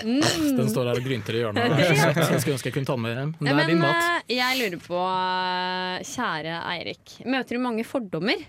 Mm. 0.02 0.22
Den 0.58 0.68
står 0.70 0.88
der 0.88 0.98
og 0.98 1.04
grynter 1.06 1.36
i 1.38 1.42
hjørnet. 1.44 1.76
Jeg 1.78 2.40
skulle 2.42 2.56
ønske 2.58 2.68
jeg 2.70 2.74
kunne 2.74 2.86
ta 2.88 2.94
den 2.96 3.04
med 3.04 3.14
hjem. 3.14 3.30
Men 3.38 3.50
det 3.58 3.62
er 3.64 3.70
din 3.70 3.80
mat. 3.82 4.02
eh, 4.26 4.34
jeg 4.36 4.58
lurer 4.58 4.82
på, 4.82 4.98
eh, 5.06 6.02
kjære 6.10 6.56
Eirik, 6.74 7.14
møter 7.30 7.58
du 7.58 7.62
mange 7.62 7.84
fordommer? 7.86 8.42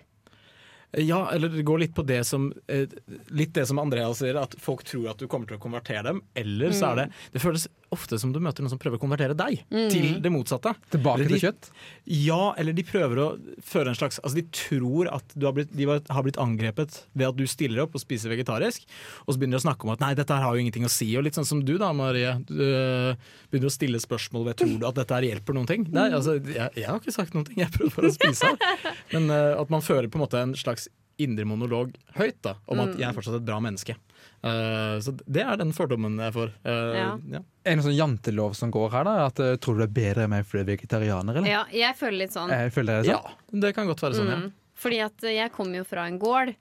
Ja, 0.97 1.32
eller 1.32 1.49
det 1.54 1.63
går 1.63 1.84
litt 1.84 1.95
på 1.95 2.02
det 2.02 2.23
som 2.25 2.47
eh, 2.67 2.89
Litt 3.30 3.54
det 3.54 3.67
som 3.69 3.78
Andrea 3.80 4.10
sier, 4.17 4.39
at 4.41 4.56
folk 4.58 4.82
tror 4.88 5.12
at 5.12 5.19
du 5.21 5.28
kommer 5.30 5.49
til 5.52 5.60
å 5.60 5.62
konvertere 5.62 6.02
dem. 6.08 6.23
Eller 6.34 6.73
så 6.73 6.93
er 6.93 7.04
det 7.04 7.08
Det 7.36 7.43
føles 7.43 7.67
ofte 7.95 8.19
som 8.21 8.34
du 8.34 8.39
møter 8.43 8.63
noen 8.63 8.73
som 8.73 8.80
prøver 8.82 8.99
å 8.99 9.02
konvertere 9.02 9.36
deg 9.38 9.63
til 9.69 10.19
det 10.23 10.32
motsatte. 10.34 10.73
Tilbake 10.93 11.25
de, 11.25 11.30
til 11.34 11.43
kjøtt. 11.47 11.69
Ja, 12.10 12.54
eller 12.60 12.75
de 12.78 12.86
prøver 12.88 13.21
å 13.23 13.28
føre 13.65 13.93
en 13.93 13.97
slags 13.97 14.19
Altså 14.23 14.39
de 14.39 14.45
tror 14.54 15.10
at 15.13 15.36
du 15.36 15.47
har 15.47 15.56
blitt, 15.56 15.71
de 15.75 15.88
har 15.88 16.25
blitt 16.25 16.39
angrepet 16.41 17.02
ved 17.17 17.30
at 17.30 17.38
du 17.38 17.45
stiller 17.49 17.84
opp 17.86 17.95
og 17.97 18.04
spiser 18.04 18.34
vegetarisk, 18.34 18.86
og 19.25 19.34
så 19.34 19.39
begynner 19.39 19.58
de 19.58 19.62
å 19.63 19.67
snakke 19.67 19.88
om 19.88 19.93
at 19.95 20.04
nei, 20.04 20.12
dette 20.17 20.36
her 20.36 20.45
har 20.45 20.56
jo 20.56 20.63
ingenting 20.63 20.88
å 20.88 20.91
si. 20.93 21.10
Og 21.17 21.25
litt 21.25 21.38
sånn 21.38 21.47
som 21.47 21.63
du 21.65 21.75
da, 21.82 21.91
Marie. 21.95 22.36
Du 22.49 22.62
øh, 22.62 23.13
begynner 23.49 23.71
å 23.71 23.73
stille 23.73 24.02
spørsmål 24.04 24.49
ved 24.49 24.62
tror 24.62 24.78
du 24.78 24.88
at 24.89 24.99
dette 24.99 25.17
her 25.17 25.30
hjelper 25.32 25.58
noen 25.58 25.69
ting. 25.69 25.88
Nei, 25.95 26.10
altså, 26.15 26.38
jeg, 26.39 26.69
jeg 26.75 26.88
har 26.89 27.02
ikke 27.02 27.15
sagt 27.15 27.38
noen 27.38 27.47
ting, 27.49 27.62
jeg 27.63 27.73
prøver 27.75 27.95
bare 27.95 28.12
å 28.12 28.17
spise 28.17 28.54
her. 28.54 28.88
Men 29.15 29.30
uh, 29.34 29.60
at 29.60 29.73
man 29.73 29.86
fører 29.86 30.10
på 30.12 30.19
en 30.19 30.25
måte 30.28 30.41
en 30.41 30.56
slags 30.58 30.89
indre 31.19 31.45
monolog 31.45 31.93
høyt 32.17 32.38
da, 32.45 32.55
om 32.71 32.79
at 32.84 32.95
jeg 32.99 33.08
er 33.10 33.15
fortsatt 33.17 33.39
et 33.41 33.45
bra 33.47 33.60
menneske. 33.63 33.95
Uh, 34.39 34.95
så 35.03 35.12
det 35.27 35.41
er 35.43 35.58
den 35.60 35.73
fordommen 35.75 36.15
jeg 36.23 36.32
får. 36.36 36.53
Uh, 36.63 36.93
Ja. 36.95 37.08
ja. 37.36 37.41
Er 37.63 37.73
det 37.73 37.77
noen 37.82 37.88
sånn 37.89 37.97
jantelov 37.97 38.53
som 38.55 38.71
går 38.71 38.89
her? 38.93 39.03
da? 39.08 39.15
At 39.27 39.39
eh, 39.43 39.58
Tror 39.62 39.75
du 39.75 39.82
det 39.84 39.89
er 39.89 39.95
bedre 39.99 40.23
enn 40.25 40.32
meg 40.32 40.45
fordi 40.47 40.63
du 40.63 40.71
er 40.71 40.77
vegetarianer? 40.77 41.36
eller? 41.41 41.49
Ja, 41.51 41.65
jeg 41.75 41.97
føler 41.99 42.17
litt 42.23 42.34
sånn. 42.34 42.49
Jeg 42.55 42.71
føler 42.73 43.03
det 43.03 43.12
sånn. 43.12 43.27
ja, 43.29 43.60
det 43.65 43.73
kan 43.75 43.88
godt 43.91 44.01
være 44.05 44.17
sånn, 44.17 44.32
ja. 44.32 44.39
Mm. 44.45 44.53
Fordi 44.79 44.99
at 45.03 45.27
jeg 45.36 45.51
kommer 45.53 45.82
jo 45.82 45.86
fra 45.91 46.05
en 46.08 46.17
gård, 46.23 46.53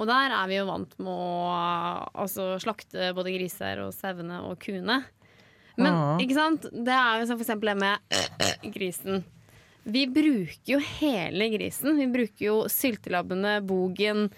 og 0.00 0.08
der 0.10 0.34
er 0.34 0.50
vi 0.50 0.58
jo 0.58 0.66
vant 0.66 0.92
med 0.98 1.12
å 1.12 1.40
altså, 2.18 2.50
slakte 2.60 3.12
både 3.16 3.32
griser 3.38 3.80
og 3.86 3.94
sauene 3.94 4.42
og 4.50 4.58
kuene. 4.62 4.98
Men 5.78 5.92
Ja. 5.94 6.16
ikke 6.20 6.34
sant? 6.36 6.66
det 6.72 6.92
er 6.92 7.20
jo 7.22 7.26
som 7.30 7.38
for 7.38 7.46
eksempel 7.46 7.70
det 7.70 7.78
med 7.80 7.98
grisen. 8.74 9.22
Vi 9.84 10.06
bruker 10.12 10.74
jo 10.74 10.80
hele 11.00 11.48
grisen. 11.54 11.96
Vi 11.96 12.08
bruker 12.12 12.44
jo 12.44 12.56
syltelabbene, 12.70 13.58
bogen, 13.66 14.28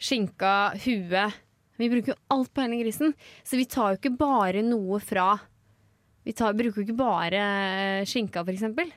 skinka, 0.00 0.72
huet. 0.84 1.38
Vi 1.80 1.88
bruker 1.88 2.12
jo 2.12 2.18
alt 2.34 2.50
på 2.52 2.64
hele 2.64 2.82
grisen. 2.82 3.14
Så 3.42 3.56
vi 3.60 3.68
tar 3.68 3.94
jo 3.94 4.00
ikke 4.00 4.16
bare 4.20 4.64
noe 4.66 5.00
fra 5.00 5.32
Vi 6.20 6.34
tar, 6.36 6.52
bruker 6.52 6.82
jo 6.82 6.84
ikke 6.84 6.98
bare 6.98 7.44
skinka, 8.04 8.42
for 8.44 8.52
eksempel. 8.52 8.90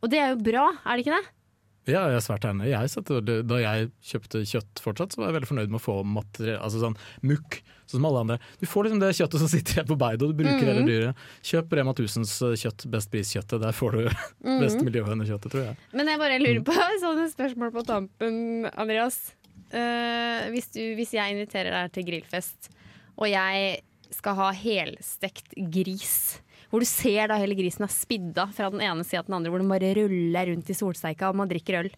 Og 0.00 0.08
det 0.08 0.16
er 0.16 0.30
jo 0.32 0.40
bra, 0.40 0.70
er 0.80 0.96
det 0.96 1.04
ikke 1.04 1.18
det? 1.18 1.39
Ja, 1.88 2.04
jeg 2.10 2.18
er 2.18 2.24
svært 2.24 2.44
enig. 2.44 2.68
Jeg 2.68 3.44
da 3.48 3.58
jeg 3.62 3.90
kjøpte 4.04 4.42
kjøtt 4.46 4.82
fortsatt, 4.84 5.14
så 5.14 5.20
var 5.20 5.30
jeg 5.30 5.36
veldig 5.38 5.48
fornøyd 5.48 5.72
med 5.72 5.80
å 5.80 5.82
få 5.82 5.94
materiell, 6.04 6.58
altså 6.60 6.82
sånn 6.82 6.96
mukk, 7.26 7.60
sånn 7.88 7.98
som 7.98 8.08
alle 8.10 8.22
andre. 8.26 8.36
Du 8.60 8.66
får 8.68 8.86
liksom 8.86 9.00
det 9.00 9.10
kjøttet 9.16 9.42
som 9.42 9.50
sitter 9.50 9.78
igjen 9.78 9.88
på 9.88 9.98
beidet, 10.00 10.26
og 10.26 10.34
du 10.34 10.42
bruker 10.42 10.68
hele 10.68 10.84
dyret. 10.86 11.24
Kjøp 11.50 11.72
Rema 11.78 11.94
1000s 11.96 12.34
kjøtt, 12.60 12.86
best 12.92 13.12
pris-kjøttet. 13.14 13.62
Der 13.64 13.76
får 13.76 13.96
du 13.96 14.02
best 14.62 14.84
miljøvennlig 14.84 15.30
kjøttet, 15.32 15.54
tror 15.54 15.66
jeg. 15.70 15.78
Men 15.96 16.12
jeg 16.12 16.22
bare 16.22 16.40
lurer 16.42 16.64
på 16.68 16.76
sånne 17.06 17.28
spørsmål 17.32 17.72
på 17.78 17.86
tampen, 17.88 18.42
Andreas. 18.74 19.22
Uh, 19.70 20.50
hvis, 20.52 20.68
du, 20.74 20.82
hvis 20.98 21.14
jeg 21.16 21.36
inviterer 21.36 21.72
deg 21.72 21.96
til 21.96 22.08
grillfest, 22.10 22.72
og 23.16 23.28
jeg 23.30 23.80
skal 24.14 24.36
ha 24.36 24.50
helstekt 24.56 25.54
gris, 25.72 26.40
hvor 26.70 26.82
du 26.82 26.86
ser 26.88 27.28
da 27.30 27.36
hele 27.40 27.56
grisen 27.58 27.82
er 27.86 27.90
spidda 27.92 28.48
fra 28.54 28.70
den 28.70 28.80
ene 28.86 29.02
sida 29.06 29.22
til 29.24 29.32
den 29.32 29.38
andre, 29.40 29.50
hvor 29.50 29.62
den 29.62 29.70
bare 29.72 29.94
ruller 29.98 30.52
rundt 30.52 30.70
i 30.70 30.76
solsteika 30.78 31.30
og 31.32 31.40
man 31.40 31.50
drikker 31.50 31.80
øl. 31.84 31.90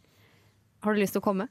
Har 0.82 0.94
du 0.96 1.00
lyst 1.02 1.12
til 1.16 1.22
å 1.22 1.26
komme? 1.26 1.48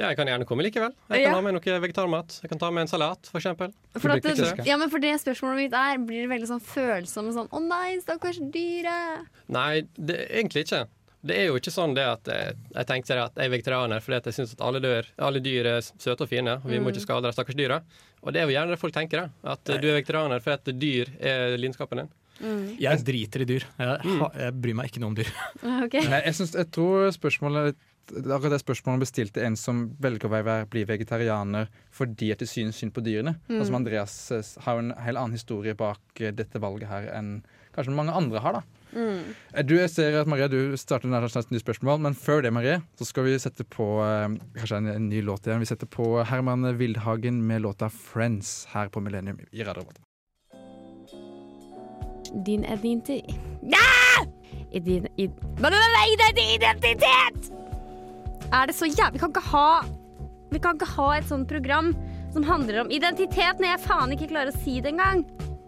Ja, 0.00 0.08
jeg 0.08 0.16
kan 0.16 0.28
gjerne 0.30 0.46
komme 0.48 0.64
likevel. 0.64 0.94
Jeg 1.10 1.20
Ja. 1.22 1.28
kan 1.28 1.34
ha 1.34 1.40
med 1.44 1.54
noe 1.58 1.80
vegetarmat. 1.84 2.38
Jeg 2.42 2.48
kan 2.50 2.58
ta 2.58 2.70
med 2.70 2.82
en 2.82 2.88
salat, 2.88 3.26
for 3.28 3.38
eksempel. 3.38 3.72
For, 3.98 4.08
at 4.14 4.22
det, 4.22 4.64
ja, 4.66 4.76
men 4.80 4.88
for 4.88 4.98
det 4.98 5.12
spørsmålet 5.20 5.56
mitt 5.68 5.74
er, 5.76 5.98
blir 5.98 6.22
det 6.24 6.30
veldig 6.30 6.48
sånn 6.48 6.62
følsomme 6.64 7.34
sånn 7.36 7.50
Å 7.52 7.60
nei, 7.60 7.98
stakkars 8.00 8.38
dyret. 8.54 9.26
Nei, 9.52 9.82
det, 9.98 10.16
egentlig 10.30 10.64
ikke. 10.64 10.86
Det 11.22 11.36
er 11.36 11.46
jo 11.50 11.58
ikke 11.60 11.72
sånn 11.74 11.92
det 11.94 12.06
at 12.08 12.24
jeg, 12.32 12.54
jeg 12.72 12.86
tenkte 12.88 13.18
at 13.20 13.34
jeg 13.36 13.44
er 13.50 13.52
vegetarianer 13.52 14.00
fordi 14.00 14.16
at 14.16 14.24
jeg 14.30 14.38
syns 14.38 14.54
at 14.56 14.62
alle, 14.64 14.80
dør, 14.80 15.04
alle 15.20 15.42
dyr 15.44 15.66
er 15.74 15.80
søte 15.84 16.24
og 16.24 16.30
fine, 16.30 16.54
og 16.56 16.64
vi 16.64 16.78
må 16.80 16.94
ikke 16.94 17.04
skade 17.04 17.28
de 17.28 17.32
stakkars 17.36 17.58
dyra. 17.60 17.82
Og 18.24 18.32
det 18.32 18.40
er 18.40 18.48
jo 18.48 18.54
gjerne 18.56 18.72
det 18.72 18.80
folk 18.80 18.94
tenker, 18.96 19.26
da. 19.26 19.52
At 19.52 19.64
du 19.68 19.74
er 19.84 20.00
vegetarianer 20.00 20.40
fordi 20.40 20.56
at 20.56 20.80
dyr 20.80 21.12
er 21.20 21.58
lidenskapen 21.60 22.00
din. 22.06 22.08
Jeg 22.80 23.04
driter 23.06 23.44
i 23.44 23.48
dyr. 23.48 23.66
Jeg, 23.80 24.16
ha, 24.22 24.30
jeg 24.46 24.56
bryr 24.62 24.76
meg 24.78 24.90
ikke 24.90 25.02
noe 25.02 25.12
om 25.12 25.18
dyr. 25.18 25.30
Okay. 25.86 26.04
Nei, 26.08 26.22
jeg, 26.26 26.36
synes, 26.38 26.56
jeg 26.58 26.68
tror 26.74 27.10
spørsmålet 27.14 27.78
Akkurat 28.10 28.56
det 28.56 28.58
spørsmålet 28.64 29.04
bestilte 29.04 29.42
en 29.46 29.54
som 29.58 29.84
velger 30.02 30.26
å 30.26 30.32
være, 30.32 30.54
bli 30.72 30.82
vegetarianer 30.88 31.68
fordi 31.94 32.32
at 32.34 32.42
de 32.42 32.48
synes 32.48 32.80
synd 32.80 32.90
på 32.96 33.04
dyrene. 33.06 33.36
Og 33.52 33.62
som 33.68 33.78
Andreas 33.78 34.14
eh, 34.34 34.48
har 34.64 34.80
en 34.80 34.90
helt 34.98 35.20
annen 35.20 35.36
historie 35.38 35.76
bak 35.78 36.18
eh, 36.18 36.34
dette 36.34 36.58
valget 36.58 36.90
her 36.90 37.06
enn 37.14 37.36
kanskje 37.76 37.94
mange 37.94 38.16
andre 38.18 38.42
har. 38.42 38.58
da. 38.58 38.80
Mm. 38.90 39.30
Du, 39.68 39.76
jeg 39.78 39.92
ser 39.92 40.18
at 40.18 40.30
Maria, 40.30 40.50
du 40.50 40.74
starter 40.80 41.12
et 41.14 41.54
nytt 41.54 41.62
spørsmål, 41.62 42.02
men 42.02 42.18
før 42.18 42.42
det 42.42 42.50
Marie, 42.54 42.80
så 42.98 43.06
skal 43.06 43.28
vi 43.28 43.38
sette 43.38 43.66
på 43.68 43.88
eh, 44.02 44.28
kanskje 44.58 44.82
en, 44.82 44.92
en 44.96 45.10
ny 45.12 45.22
låt 45.22 45.46
igjen. 45.46 45.62
Vi 45.62 45.70
setter 45.70 45.90
på 45.90 46.12
Herman 46.26 46.66
Wildhagen 46.80 47.42
med 47.46 47.62
låta 47.62 47.88
'Friends' 47.88 48.66
her 48.74 48.90
på 48.90 49.00
Millennium 49.04 49.38
i 49.52 49.62
Radio. 49.62 50.09
Din 52.34 52.64
identitet 52.64 53.34
ja! 53.62 54.24
Idin, 54.72 55.06
id, 55.16 55.30
din 55.30 56.52
identitet? 56.54 57.50
Er 58.52 58.66
det 58.66 58.74
så 58.74 58.86
jævlig 58.86 59.12
Vi 59.12 59.18
kan 59.18 59.32
ikke 59.32 59.46
ha 59.50 59.82
Vi 60.52 60.60
kan 60.62 60.78
ikke 60.78 60.90
ha 60.94 61.08
et 61.18 61.26
sånt 61.26 61.48
program 61.50 61.92
som 62.30 62.46
handler 62.46 62.84
om 62.84 62.90
identitet 62.94 63.58
når 63.58 63.72
jeg 63.72 63.82
faen 63.88 64.14
ikke 64.14 64.30
klarer 64.30 64.52
å 64.52 64.60
si 64.62 64.76
det 64.78 64.92
engang. 64.92 65.24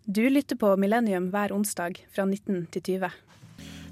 Du 0.07 0.23
lytter 0.31 0.55
på 0.59 0.77
Millennium 0.79 1.33
hver 1.35 1.51
onsdag 1.55 1.99
fra 2.15 2.23
19 2.23 2.69
til 2.71 2.85
20. 3.03 3.11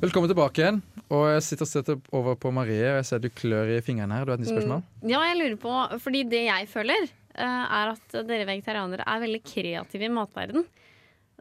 Velkommen 0.00 0.30
tilbake 0.30 0.62
igjen. 0.62 0.78
Og 1.11 1.24
jeg 1.33 1.42
sitter 1.48 1.66
og 1.66 1.70
setter 1.70 1.98
over 2.14 2.37
på 2.38 2.52
Marie, 2.54 2.92
og 2.92 3.00
jeg 3.00 3.09
ser 3.09 3.22
du 3.24 3.26
klør 3.35 3.72
i 3.74 3.80
fingrene 3.83 4.14
her. 4.14 4.22
Du 4.26 4.30
har 4.30 4.38
et 4.38 4.44
nytt 4.44 4.52
spørsmål? 4.54 4.85
Ja, 5.02 5.24
jeg 5.26 5.40
lurer 5.40 5.59
på 5.59 5.74
Fordi 6.04 6.22
det 6.30 6.44
jeg 6.46 6.68
føler 6.70 7.09
eh, 7.09 7.64
er 7.80 7.92
at 7.96 8.18
dere 8.28 8.46
vegetarianere 8.46 9.06
er 9.06 9.24
veldig 9.26 9.42
kreative 9.50 10.06
i 10.06 10.12
matverden. 10.14 10.66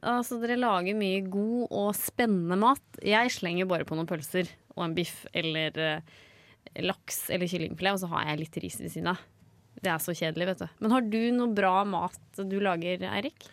Altså, 0.01 0.37
dere 0.41 0.55
lager 0.59 0.95
mye 0.95 1.21
god 1.27 1.67
og 1.75 1.89
spennende 1.97 2.55
mat. 2.61 2.81
Jeg 3.03 3.31
slenger 3.35 3.67
bare 3.69 3.85
på 3.87 3.97
noen 3.97 4.07
pølser 4.07 4.47
og 4.77 4.85
en 4.85 4.93
biff 4.95 5.25
eller 5.35 5.75
eh, 5.83 6.13
laks 6.85 7.25
eller 7.33 7.49
kyllingfilet, 7.51 7.97
og 7.97 7.99
så 8.03 8.11
har 8.13 8.29
jeg 8.29 8.39
litt 8.45 8.59
ris 8.63 8.79
ved 8.79 8.93
siden 8.93 9.11
av. 9.11 9.19
Det 9.79 9.91
er 9.91 9.99
så 10.03 10.11
kjedelig, 10.15 10.47
vet 10.51 10.61
du. 10.63 10.67
Men 10.83 10.91
har 10.95 11.01
du 11.07 11.19
noe 11.35 11.53
bra 11.55 11.83
mat 11.87 12.19
du 12.47 12.57
lager, 12.63 13.03
Eirik? 13.11 13.47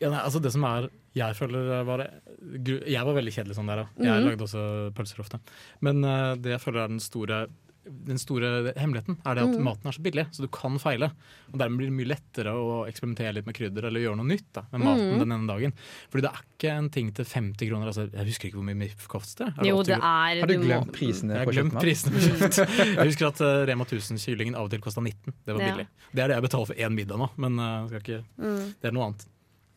Ja, 0.00 0.10
nei, 0.12 0.20
altså 0.20 0.40
det 0.44 0.52
som 0.52 0.64
er 0.68 0.90
Jeg 1.16 1.32
føler 1.38 1.84
var 1.88 2.02
Jeg 2.04 3.04
var 3.08 3.14
veldig 3.16 3.32
kjedelig 3.32 3.54
sånn 3.56 3.70
der, 3.70 3.76
da. 3.80 3.86
Jeg 3.96 4.20
Mhm. 4.20 4.26
lagde 4.28 4.44
også 4.44 4.64
pølser 4.92 5.20
ofte. 5.24 5.40
Men 5.80 6.04
uh, 6.04 6.34
det 6.36 6.52
jeg 6.52 6.60
føler 6.60 6.84
er 6.84 6.88
den 6.92 7.00
store 7.00 7.46
den 7.86 8.18
store 8.18 8.72
hemmeligheten 8.74 9.16
er 9.22 9.36
det 9.38 9.42
at 9.46 9.52
mm. 9.54 9.62
maten 9.64 9.86
er 9.90 9.94
så 9.94 10.02
billig, 10.02 10.24
så 10.34 10.42
du 10.42 10.48
kan 10.52 10.74
feile. 10.82 11.08
Og 11.52 11.58
Dermed 11.60 11.78
blir 11.80 11.90
det 11.90 11.96
mye 11.96 12.08
lettere 12.10 12.52
å 12.58 12.80
eksperimentere 12.90 13.34
litt 13.36 13.46
med 13.46 13.56
krydder 13.56 13.86
eller 13.88 14.02
gjøre 14.02 14.18
noe 14.18 14.26
nytt 14.30 14.48
da, 14.56 14.64
med 14.72 14.82
maten 14.84 15.12
mm. 15.12 15.20
den 15.22 15.34
ene 15.36 15.48
dagen. 15.50 15.74
Fordi 16.10 16.24
det 16.26 16.32
er 16.32 16.42
ikke 16.46 16.72
en 16.74 16.88
ting 16.96 17.12
til 17.16 17.28
50 17.30 17.70
kroner. 17.70 17.92
Altså, 17.92 18.06
jeg 18.10 18.28
husker 18.30 18.48
ikke 18.50 18.58
hvor 18.58 18.66
mye 18.66 18.80
MIF 18.82 19.06
koster. 19.12 19.52
Er 19.54 19.68
Jo, 19.70 19.78
det 19.86 19.94
er 20.00 20.02
Har 20.42 20.50
du 20.50 20.56
må- 20.58 20.64
glemt 20.66 20.92
prisene 20.96 21.38
Jeg 21.38 21.50
på 21.50 21.56
kjøttmat? 21.60 21.86
prisene 21.86 22.14
på 22.16 22.24
kjøtt. 22.26 22.60
Jeg 22.96 23.06
husker 23.12 23.30
at 23.30 23.44
uh, 23.46 23.52
Rema 23.70 23.86
1000-kyllingen 23.86 24.58
av 24.58 24.66
og 24.66 24.74
til 24.74 24.82
kosta 24.84 25.00
19. 25.04 25.32
Det 25.46 25.54
var 25.54 25.62
Ja. 25.62 25.70
billig. 25.72 25.86
Det 26.12 26.22
er 26.24 26.28
det 26.28 26.36
jeg 26.40 26.46
betaler 26.48 26.66
for 26.72 26.74
én 26.88 26.94
middag 26.98 27.22
nå, 27.22 27.30
men 27.36 27.58
uh, 27.62 27.86
skal 27.88 28.02
ikke, 28.02 28.22
Mm. 28.36 28.74
det 28.82 28.90
er 28.90 28.92
noe 28.98 29.06
annet. 29.10 29.26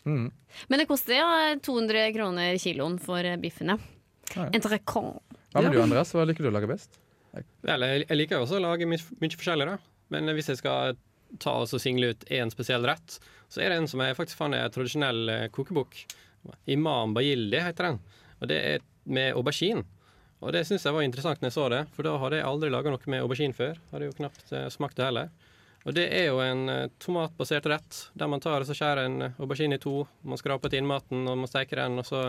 Mm. 0.06 0.32
Men 0.70 0.80
det 0.80 0.88
koster 0.90 1.14
ja, 1.20 1.30
200 1.62 2.14
kroner 2.16 2.58
kiloen 2.58 2.98
for 3.04 3.20
eh, 3.20 3.36
biffene. 3.38 3.76
Ja. 4.36 4.50
Entrecôte. 4.54 5.22
Hva 5.54 5.64
med 5.66 5.74
du, 5.74 5.82
Andreas? 5.82 6.12
Hva 6.14 6.26
liker 6.30 6.46
du 6.46 6.52
å 6.52 6.54
lage 6.54 6.70
best? 6.70 7.00
Jeg, 7.66 8.08
liker 8.16 8.38
jo 8.38 8.46
også 8.46 8.60
å 8.60 8.64
lage 8.64 8.88
mye, 8.90 9.02
forskjellig, 9.22 9.68
da. 9.70 9.78
Men 10.14 10.32
hvis 10.36 10.52
jeg 10.52 10.62
skal 10.62 10.98
ta 11.42 11.54
og 11.62 11.70
single 11.82 12.14
ut 12.14 12.26
én 12.34 12.50
spesiell 12.54 12.86
rett, 12.90 13.20
så 13.50 13.62
er 13.62 13.72
det 13.72 13.80
en 13.82 13.90
som 13.90 14.02
jeg 14.02 14.18
faktisk 14.18 14.40
fant 14.40 14.58
i 14.58 14.62
en 14.62 14.74
tradisjonell 14.74 15.30
eh, 15.34 15.46
kokebok. 15.54 16.00
Imam 16.72 17.14
Bayildi 17.14 17.62
heter 17.62 17.92
den. 17.92 18.00
Og 18.40 18.50
det 18.50 18.60
er 18.74 18.86
med 19.10 19.38
aubergine. 19.38 19.86
Og 20.40 20.54
det 20.56 20.64
syns 20.68 20.86
jeg 20.88 20.96
var 20.96 21.04
interessant 21.04 21.42
når 21.42 21.50
jeg 21.50 21.58
så 21.58 21.68
det, 21.74 21.82
for 21.96 22.08
da 22.08 22.16
hadde 22.22 22.40
jeg 22.40 22.48
aldri 22.48 22.72
laga 22.72 22.94
noe 22.94 23.12
med 23.12 23.26
aubergine 23.26 23.58
før. 23.58 23.80
Hadde 23.92 24.08
jo 24.08 24.18
knapt 24.22 24.54
eh, 24.56 24.70
smakt 24.72 25.00
det 25.00 25.10
heller. 25.10 25.34
Og 25.88 25.96
det 25.96 26.06
er 26.16 26.30
jo 26.30 26.40
en 26.44 26.64
eh, 26.72 26.86
tomatbasert 27.02 27.68
rett, 27.72 28.00
der 28.18 28.32
man 28.32 28.44
tar 28.44 28.64
og 28.64 28.70
så 28.70 28.78
skjærer 28.78 29.08
en 29.08 29.28
aubergine 29.32 29.80
i 29.80 29.84
to. 29.84 30.04
Man 30.24 30.40
skraper 30.40 30.72
til 30.72 30.84
innmaten, 30.84 31.28
og 31.28 31.44
man 31.44 31.52
steker 31.52 31.84
den, 31.84 32.00
og 32.02 32.08
så 32.08 32.24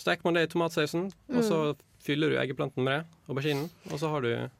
steker 0.00 0.26
man 0.26 0.38
det 0.38 0.46
i 0.46 0.50
tomatsausen. 0.52 1.10
Og 1.32 1.44
så 1.44 1.60
fyller 2.06 2.32
du 2.32 2.38
eggeplanten 2.40 2.86
med 2.86 3.00
det, 3.00 3.20
auberginen, 3.30 3.68
og 3.90 4.00
så 4.00 4.10
har 4.12 4.24
du 4.24 4.32
en 4.34 4.50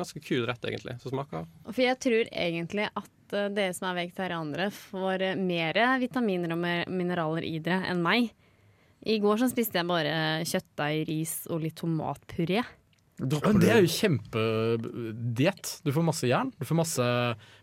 ganske 0.00 0.20
kul 0.22 0.46
rett, 0.48 0.64
egentlig, 0.68 0.98
som 1.02 1.14
smaker. 1.14 1.46
For 1.68 1.82
jeg 1.84 2.00
tror 2.04 2.32
egentlig 2.32 2.88
at 2.88 3.36
eh, 3.36 3.48
dere 3.54 3.76
som 3.76 3.88
er 3.90 4.02
vegetarianere, 4.02 4.68
får 4.74 5.24
eh, 5.30 5.38
mer 5.40 5.80
vitaminer 6.02 6.54
og 6.54 6.92
mineraler 6.92 7.46
i 7.48 7.56
dere 7.64 7.88
enn 7.92 8.04
meg. 8.04 8.30
I 9.08 9.20
går 9.22 9.40
så 9.40 9.48
spiste 9.50 9.78
jeg 9.78 9.88
bare 9.88 10.44
kjøttdeig, 10.48 11.06
ris 11.08 11.34
og 11.52 11.62
litt 11.62 11.78
tomatpuré. 11.78 12.64
Men 13.18 13.58
det 13.58 13.70
er 13.74 13.80
jo 13.82 13.88
kjempediett. 13.90 15.70
Du 15.84 15.90
får 15.94 16.04
masse 16.06 16.28
jern, 16.30 16.52
du 16.58 16.64
får 16.68 16.76
masse, 16.78 17.06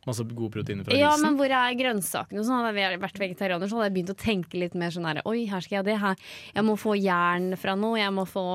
masse 0.06 0.26
gode 0.36 0.52
proteiner 0.52 0.84
fra 0.84 0.98
Ja, 0.98 1.14
risen. 1.14 1.24
men 1.24 1.38
hvor 1.40 1.48
er 1.56 1.78
grønnsakene? 1.80 2.44
Sånn, 2.44 2.66
hadde 2.66 2.76
jeg 2.84 3.00
vært 3.00 3.20
vegetarianer, 3.22 3.70
så 3.72 3.80
hadde 3.80 3.88
jeg 3.90 3.96
begynt 3.96 4.12
å 4.12 4.18
tenke 4.20 4.60
litt 4.60 4.76
mer 4.76 4.92
sånn 4.92 5.08
her 5.08 5.22
Oi, 5.26 5.46
her 5.48 5.64
skal 5.64 5.78
jeg 5.78 5.84
ha 5.84 5.88
det 5.88 5.98
her. 6.02 6.16
Jeg 6.56 6.68
må 6.68 6.76
få 6.78 6.96
jern 7.00 7.56
fra 7.58 7.76
noe, 7.80 7.96
jeg 8.02 8.12
må 8.12 8.28
få 8.28 8.46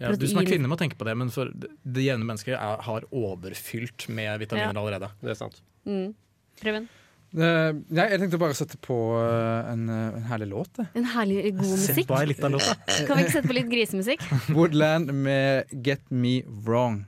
Ja, 0.00 0.12
du 0.12 0.26
som 0.28 0.38
er 0.42 0.50
kvinne 0.52 0.68
må 0.68 0.76
tenke 0.80 0.98
på 1.00 1.08
det, 1.08 1.16
men 1.16 1.30
for 1.32 1.46
det 1.54 1.70
det 1.90 2.04
jevne 2.04 2.24
mennesket 2.28 2.54
er, 2.60 2.76
har 2.86 3.02
overfylt 3.10 4.08
med 4.12 4.38
vitaminer 4.44 4.74
Ja. 4.74 4.80
allerede. 4.80 5.10
Det 5.22 5.30
er 5.30 5.34
sant. 5.40 5.60
Mm. 5.86 6.14
Prøven. 6.60 6.88
Eh, 7.30 7.72
nei, 7.94 8.06
jeg 8.10 8.18
tenkte 8.24 8.38
bare 8.42 8.56
å 8.56 8.58
sette 8.58 8.74
på 8.82 8.96
eh, 9.20 9.70
en, 9.70 9.84
eh, 9.86 10.16
en 10.18 10.24
herlig 10.32 10.48
låt. 10.50 10.80
En 10.98 11.04
herlig 11.12 11.52
god 11.54 11.76
Sett 11.78 12.00
musikk. 12.00 12.10
Kan 13.06 13.20
vi 13.20 13.22
ikke 13.22 13.36
sette 13.36 13.46
på 13.46 13.54
litt 13.54 13.70
grisemusikk? 13.70 14.24
Woodland 14.50 15.12
med 15.14 15.70
'Get 15.70 16.02
Me 16.10 16.40
Wrong'. 16.66 17.04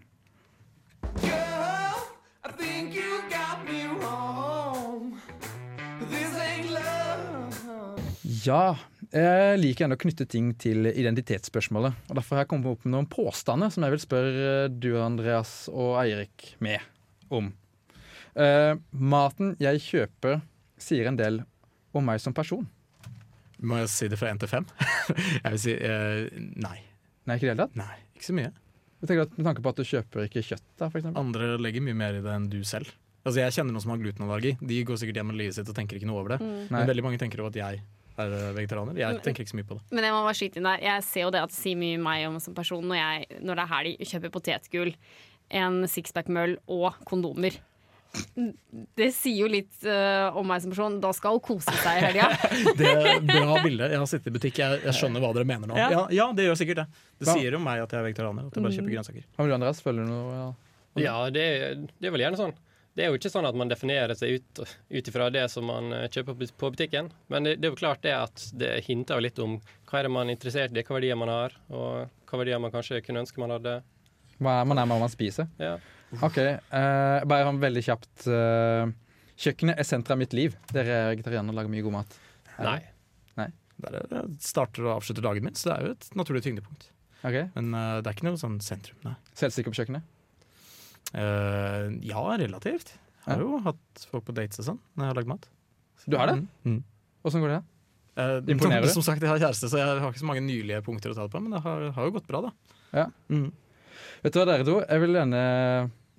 Ja, 8.43 8.75
jeg 9.15 9.59
liker 9.61 9.87
ennå 9.87 9.95
å 9.95 10.03
knytte 10.03 10.25
ting 10.27 10.49
til 10.59 10.89
identitetsspørsmålet. 10.91 11.99
Og 12.11 12.17
Derfor 12.19 12.39
har 12.39 12.43
jeg 12.43 12.51
kommet 12.51 12.71
opp 12.73 12.87
med 12.87 12.95
noen 12.97 13.11
påstander 13.11 13.71
som 13.71 13.87
jeg 13.87 13.95
vil 13.95 14.03
spørre 14.03 14.55
du, 14.71 14.97
Andreas 14.99 15.69
og 15.71 15.99
Eirik 16.03 16.55
med 16.63 16.83
om. 17.31 17.53
Eh, 18.33 18.75
maten 18.93 19.57
jeg 19.61 19.83
kjøper, 19.85 20.41
sier 20.81 21.11
en 21.11 21.19
del 21.19 21.43
om 21.93 22.07
meg 22.07 22.23
som 22.23 22.35
person. 22.37 22.65
Må 23.63 23.79
jeg 23.83 23.93
si 23.93 24.09
det 24.11 24.19
fra 24.19 24.33
én 24.33 24.41
til 24.41 24.51
fem? 24.51 24.67
jeg 25.45 25.53
vil 25.53 25.61
si 25.63 25.75
uh, 25.77 26.25
nei. 26.59 26.79
Nei, 27.29 27.37
ikke 27.37 27.47
i 27.47 27.49
det 27.49 27.53
hele 27.53 27.67
tatt. 27.69 27.79
Nei, 27.79 27.95
ikke 28.17 28.27
så 28.27 28.35
mye. 28.35 28.51
Jeg 29.03 29.11
tenker 29.11 29.25
at 29.27 29.37
Med 29.37 29.47
tanke 29.47 29.63
på 29.63 29.71
at 29.71 29.79
du 29.79 29.87
kjøper 29.87 30.27
ikke 30.27 30.43
kjøtt, 30.47 30.67
da, 30.79 30.89
for 30.89 30.99
eksempel. 30.99 31.23
Andre 31.23 31.55
legger 31.63 31.85
mye 31.85 31.99
mer 31.99 32.19
i 32.19 32.25
det 32.25 32.35
enn 32.35 32.49
du 32.51 32.61
selv. 32.67 32.91
Altså 33.23 33.39
Jeg 33.39 33.55
kjenner 33.55 33.75
noen 33.75 33.85
som 33.85 33.93
har 33.95 34.03
glutenallergi. 34.03 34.57
De 34.59 34.79
går 34.87 34.99
sikkert 34.99 35.21
hjem 35.21 35.29
med 35.31 35.39
livet 35.39 35.55
sitt 35.55 35.69
og 35.71 35.77
tenker 35.79 35.99
ikke 35.99 36.09
noe 36.11 36.23
over 36.23 36.35
det. 36.35 36.39
Mm. 36.43 36.63
Men 36.75 36.89
veldig 36.91 37.05
mange 37.07 37.21
tenker 37.23 37.43
jo 37.43 37.51
at 37.53 37.59
jeg 37.59 37.83
er 38.23 38.35
eh, 38.35 38.49
vegetarianer. 38.57 38.99
Jeg 38.99 39.21
tenker 39.23 39.45
ikke 39.45 39.55
så 39.55 39.59
mye 39.61 39.69
på 39.69 39.79
det. 39.79 39.85
Men 39.95 40.07
jeg 40.09 40.15
må 40.15 40.23
bare 40.27 40.39
skyte 40.39 40.59
inn 40.59 40.69
der. 40.69 40.83
Jeg 40.83 41.05
ser 41.07 41.27
jo 41.27 41.35
det 41.35 41.43
at 41.45 41.55
det 41.55 41.59
sier 41.59 41.79
mye 41.79 42.01
meg 42.03 42.27
om 42.29 42.41
som 42.43 42.57
person 42.57 42.83
når, 42.89 42.99
jeg, 42.99 43.43
når 43.47 43.61
det 43.61 43.65
er 43.65 43.73
helg, 43.77 44.07
kjøper 44.11 44.35
potetgull, 44.35 44.93
en 45.63 45.79
sixpack-møll 45.91 46.57
og 46.73 46.99
kondomer. 47.09 47.59
Det 48.97 49.09
sier 49.17 49.39
jo 49.45 49.49
litt 49.51 49.85
uh, 49.89 50.35
om 50.37 50.47
meg 50.49 50.61
som 50.65 50.73
person. 50.73 50.99
Da 51.03 51.13
skal 51.17 51.37
hun 51.39 51.45
kose 51.45 51.73
seg 51.81 52.01
i 52.01 52.03
helga. 52.07 52.27
Det 52.79 52.91
er 52.91 53.23
bra 53.25 53.61
bilde. 53.65 53.89
Jeg 53.93 54.01
har 54.03 54.11
sittet 54.11 54.29
i 54.33 54.35
butikk, 54.37 54.59
jeg, 54.61 54.83
jeg 54.85 54.99
skjønner 54.99 55.25
hva 55.25 55.31
dere 55.37 55.49
mener 55.49 55.71
nå. 55.71 55.79
Ja. 55.81 55.89
Ja, 55.95 56.03
ja 56.13 56.27
det 56.37 56.49
gjør 56.51 56.59
sikkert 56.61 56.83
det. 56.83 56.89
Det 57.23 57.31
ja. 57.31 57.37
sier 57.39 57.57
om 57.57 57.65
meg 57.65 57.81
at 57.85 57.95
jeg 57.95 58.03
er 58.03 58.09
vegetarianer. 58.11 58.51
At 58.51 58.59
jeg 58.59 58.67
bare 58.67 58.77
kjøper 58.77 58.95
grønnsaker. 58.97 59.25
Har 59.39 59.49
du, 59.49 59.55
Andreas? 59.57 59.81
Følger 59.85 60.05
du 60.05 60.13
noe? 60.13 60.37
Ja. 60.37 60.51
Ja, 61.07 61.17
det, 61.33 61.47
det 61.97 62.11
er 62.11 62.13
vel 62.13 62.27
gjerne 62.27 62.41
sånn. 62.41 62.53
Det 62.93 63.07
er 63.07 63.09
jo 63.09 63.17
ikke 63.17 63.31
sånn 63.33 63.47
at 63.49 63.57
man 63.57 63.71
definerer 63.73 64.13
seg 64.19 64.35
ut 64.37 64.61
ut 64.93 65.07
ifra 65.09 65.31
det 65.33 65.47
som 65.49 65.65
man 65.65 65.87
eh, 65.97 66.09
kjøper 66.13 66.37
på- 66.37 66.51
på 66.61 66.71
butikken. 66.75 67.09
Men 67.33 67.47
det, 67.49 67.55
det 67.63 67.71
er 67.71 67.73
jo 67.73 67.79
klart 67.81 68.03
det 68.05 68.13
at 68.13 68.43
det 68.61 68.75
hinter 68.85 69.23
litt 69.25 69.41
om 69.41 69.55
hva 69.89 70.03
er 70.03 70.05
det 70.05 70.13
man 70.13 70.29
er 70.29 70.37
interessert 70.37 70.77
i, 70.77 70.85
hva 70.85 70.99
verdier 70.99 71.17
man 71.17 71.33
har, 71.33 71.57
og 71.73 72.11
hva 72.29 72.43
verdier 72.43 72.61
man 72.61 72.75
kanskje 72.75 73.01
kunne 73.07 73.25
ønske 73.25 73.41
man 73.41 73.55
hadde. 73.57 73.79
Man 74.41 74.79
er 74.79 74.87
med 74.87 74.97
hva 74.97 75.01
man 75.05 75.13
spiser? 75.13 75.49
Ja. 75.59 75.77
OK. 76.23 76.39
Uh, 76.39 77.25
bare 77.29 77.45
sånn 77.49 77.61
veldig 77.63 77.83
kjapt. 77.85 78.27
Uh, 78.27 78.93
kjøkkenet 79.43 79.79
er 79.79 79.85
senteret 79.89 80.15
av 80.17 80.19
mitt 80.23 80.33
liv. 80.37 80.57
Dere 80.73 80.97
er 80.97 81.11
vegetarianere 81.17 81.53
og 81.55 81.61
lager 81.61 81.73
mye 81.73 81.83
god 81.87 81.93
mat. 81.99 82.17
Nei. 82.63 82.79
Nei. 83.39 83.47
det? 83.47 83.85
Der 83.87 83.99
er- 84.01 84.09
jeg 84.21 84.37
starter 84.41 84.85
og 84.89 84.97
avslutter 85.01 85.23
dagen 85.25 85.45
min, 85.45 85.55
så 85.59 85.71
det 85.71 85.77
er 85.79 85.87
jo 85.87 85.93
et 85.97 86.09
naturlig 86.19 86.43
tyngdepunkt. 86.45 86.89
Ok. 87.25 87.39
Men 87.55 87.75
uh, 87.75 88.01
det 88.03 88.11
er 88.11 88.17
ikke 88.17 88.29
noe 88.29 88.41
sånn 88.41 88.59
sentrum, 88.63 88.99
nei. 89.07 89.15
Selvsikker 89.39 89.73
på 89.73 89.79
kjøkkenet? 89.83 90.03
Eh, 91.13 91.89
ja, 92.09 92.23
relativt. 92.41 92.95
Jeg 93.27 93.35
har 93.37 93.43
Ja. 93.43 93.45
jo 93.45 93.59
hatt 93.63 94.07
folk 94.11 94.25
på 94.25 94.35
dates 94.35 94.59
og 94.61 94.65
sånn 94.65 94.79
når 94.97 95.05
jeg 95.05 95.09
har 95.11 95.15
lagd 95.21 95.29
mat. 95.29 95.49
Du 96.09 96.17
har 96.17 96.27
det? 96.27 96.47
Mm. 96.65 96.83
Åssen 97.25 97.41
går 97.45 97.49
det? 97.53 97.63
Eh, 98.17 98.39
Imponerer 98.55 98.83
du? 98.83 98.89
som 98.97 99.03
sagt, 99.03 99.21
jeg 99.23 99.29
har 99.31 99.39
kjæreste, 99.39 99.69
så 99.71 99.79
jeg 99.79 100.01
har 100.01 100.11
ikke 100.11 100.23
så 100.23 100.27
mange 100.31 100.43
nylige 100.43 100.83
punkter 100.83 101.13
å 101.13 101.15
ta 101.15 101.27
det 101.27 101.33
på, 101.35 101.41
men 101.43 101.53
det 101.53 101.61
har, 101.63 101.91
har 101.93 102.05
jo 102.09 102.15
gått 102.17 102.27
bra, 102.27 102.41
da. 102.49 102.53
Ja. 102.93 103.07
Mm. 103.29 103.53
Vet 104.23 104.33
du 104.35 104.41
hva, 104.41 104.47
dere 104.49 104.67
to? 104.67 104.81
Jeg 104.89 105.01
vil 105.05 105.17
gjerne 105.19 105.45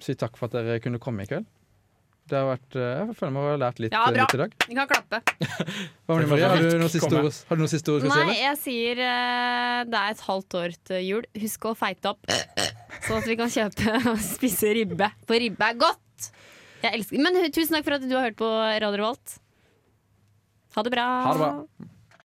si 0.03 0.15
takk 0.19 0.37
for 0.39 0.49
at 0.49 0.57
dere 0.59 0.79
kunne 0.83 0.99
komme 1.03 1.23
i 1.25 1.29
kveld. 1.29 1.45
Det 2.23 2.37
har 2.39 2.45
vært, 2.47 2.75
eh, 2.79 2.99
Jeg 3.03 3.15
føler 3.19 3.31
meg 3.35 3.43
å 3.43 3.47
ha 3.51 3.55
lært 3.59 3.79
litt, 3.83 3.91
Ja, 3.91 4.03
eh, 4.07 4.13
bra. 4.15 4.23
litt 4.23 4.33
i 4.33 4.39
dag. 4.39 4.53
Vi 4.69 4.75
kan 4.77 4.87
klappe. 4.87 5.19
Hva 6.07 6.15
med 6.21 6.29
Maria? 6.31 6.49
Har 6.53 6.61
du 6.63 6.77
noen 6.79 6.91
siste 6.93 7.11
ord, 7.11 7.27
har 7.49 7.55
du 7.57 7.61
noen 7.63 7.71
siste 7.73 7.91
ord 7.91 8.05
skal? 8.05 8.25
Nei, 8.29 8.37
jeg 8.39 8.57
sier 8.61 9.01
eh, 9.03 9.83
det 9.91 9.99
er 9.99 10.15
et 10.15 10.23
halvt 10.23 10.55
år 10.61 10.75
til 10.87 11.03
jul. 11.03 11.27
Husk 11.43 11.67
å 11.67 11.73
feite 11.75 12.13
opp, 12.13 12.23
sånn 13.07 13.19
at 13.19 13.27
vi 13.27 13.35
kan 13.35 13.51
kjøpe 13.51 13.97
og 14.13 14.23
spise 14.23 14.71
ribbe. 14.79 15.11
For 15.27 15.35
ribbe 15.43 15.67
er 15.67 15.75
godt! 15.83 16.29
Jeg 16.83 16.95
elsker 16.99 17.23
Men 17.23 17.51
tusen 17.51 17.75
takk 17.75 17.85
for 17.87 17.95
at 17.99 18.07
du 18.07 18.15
har 18.15 18.29
hørt 18.29 18.39
på 18.39 18.47
Radio 18.47 18.95
Revolt. 19.03 19.37
Ha 20.75 20.83
det 20.87 20.91
bra. 20.95 21.09
Ha 21.27 21.33
det 21.35 21.43
bra. 21.43 21.89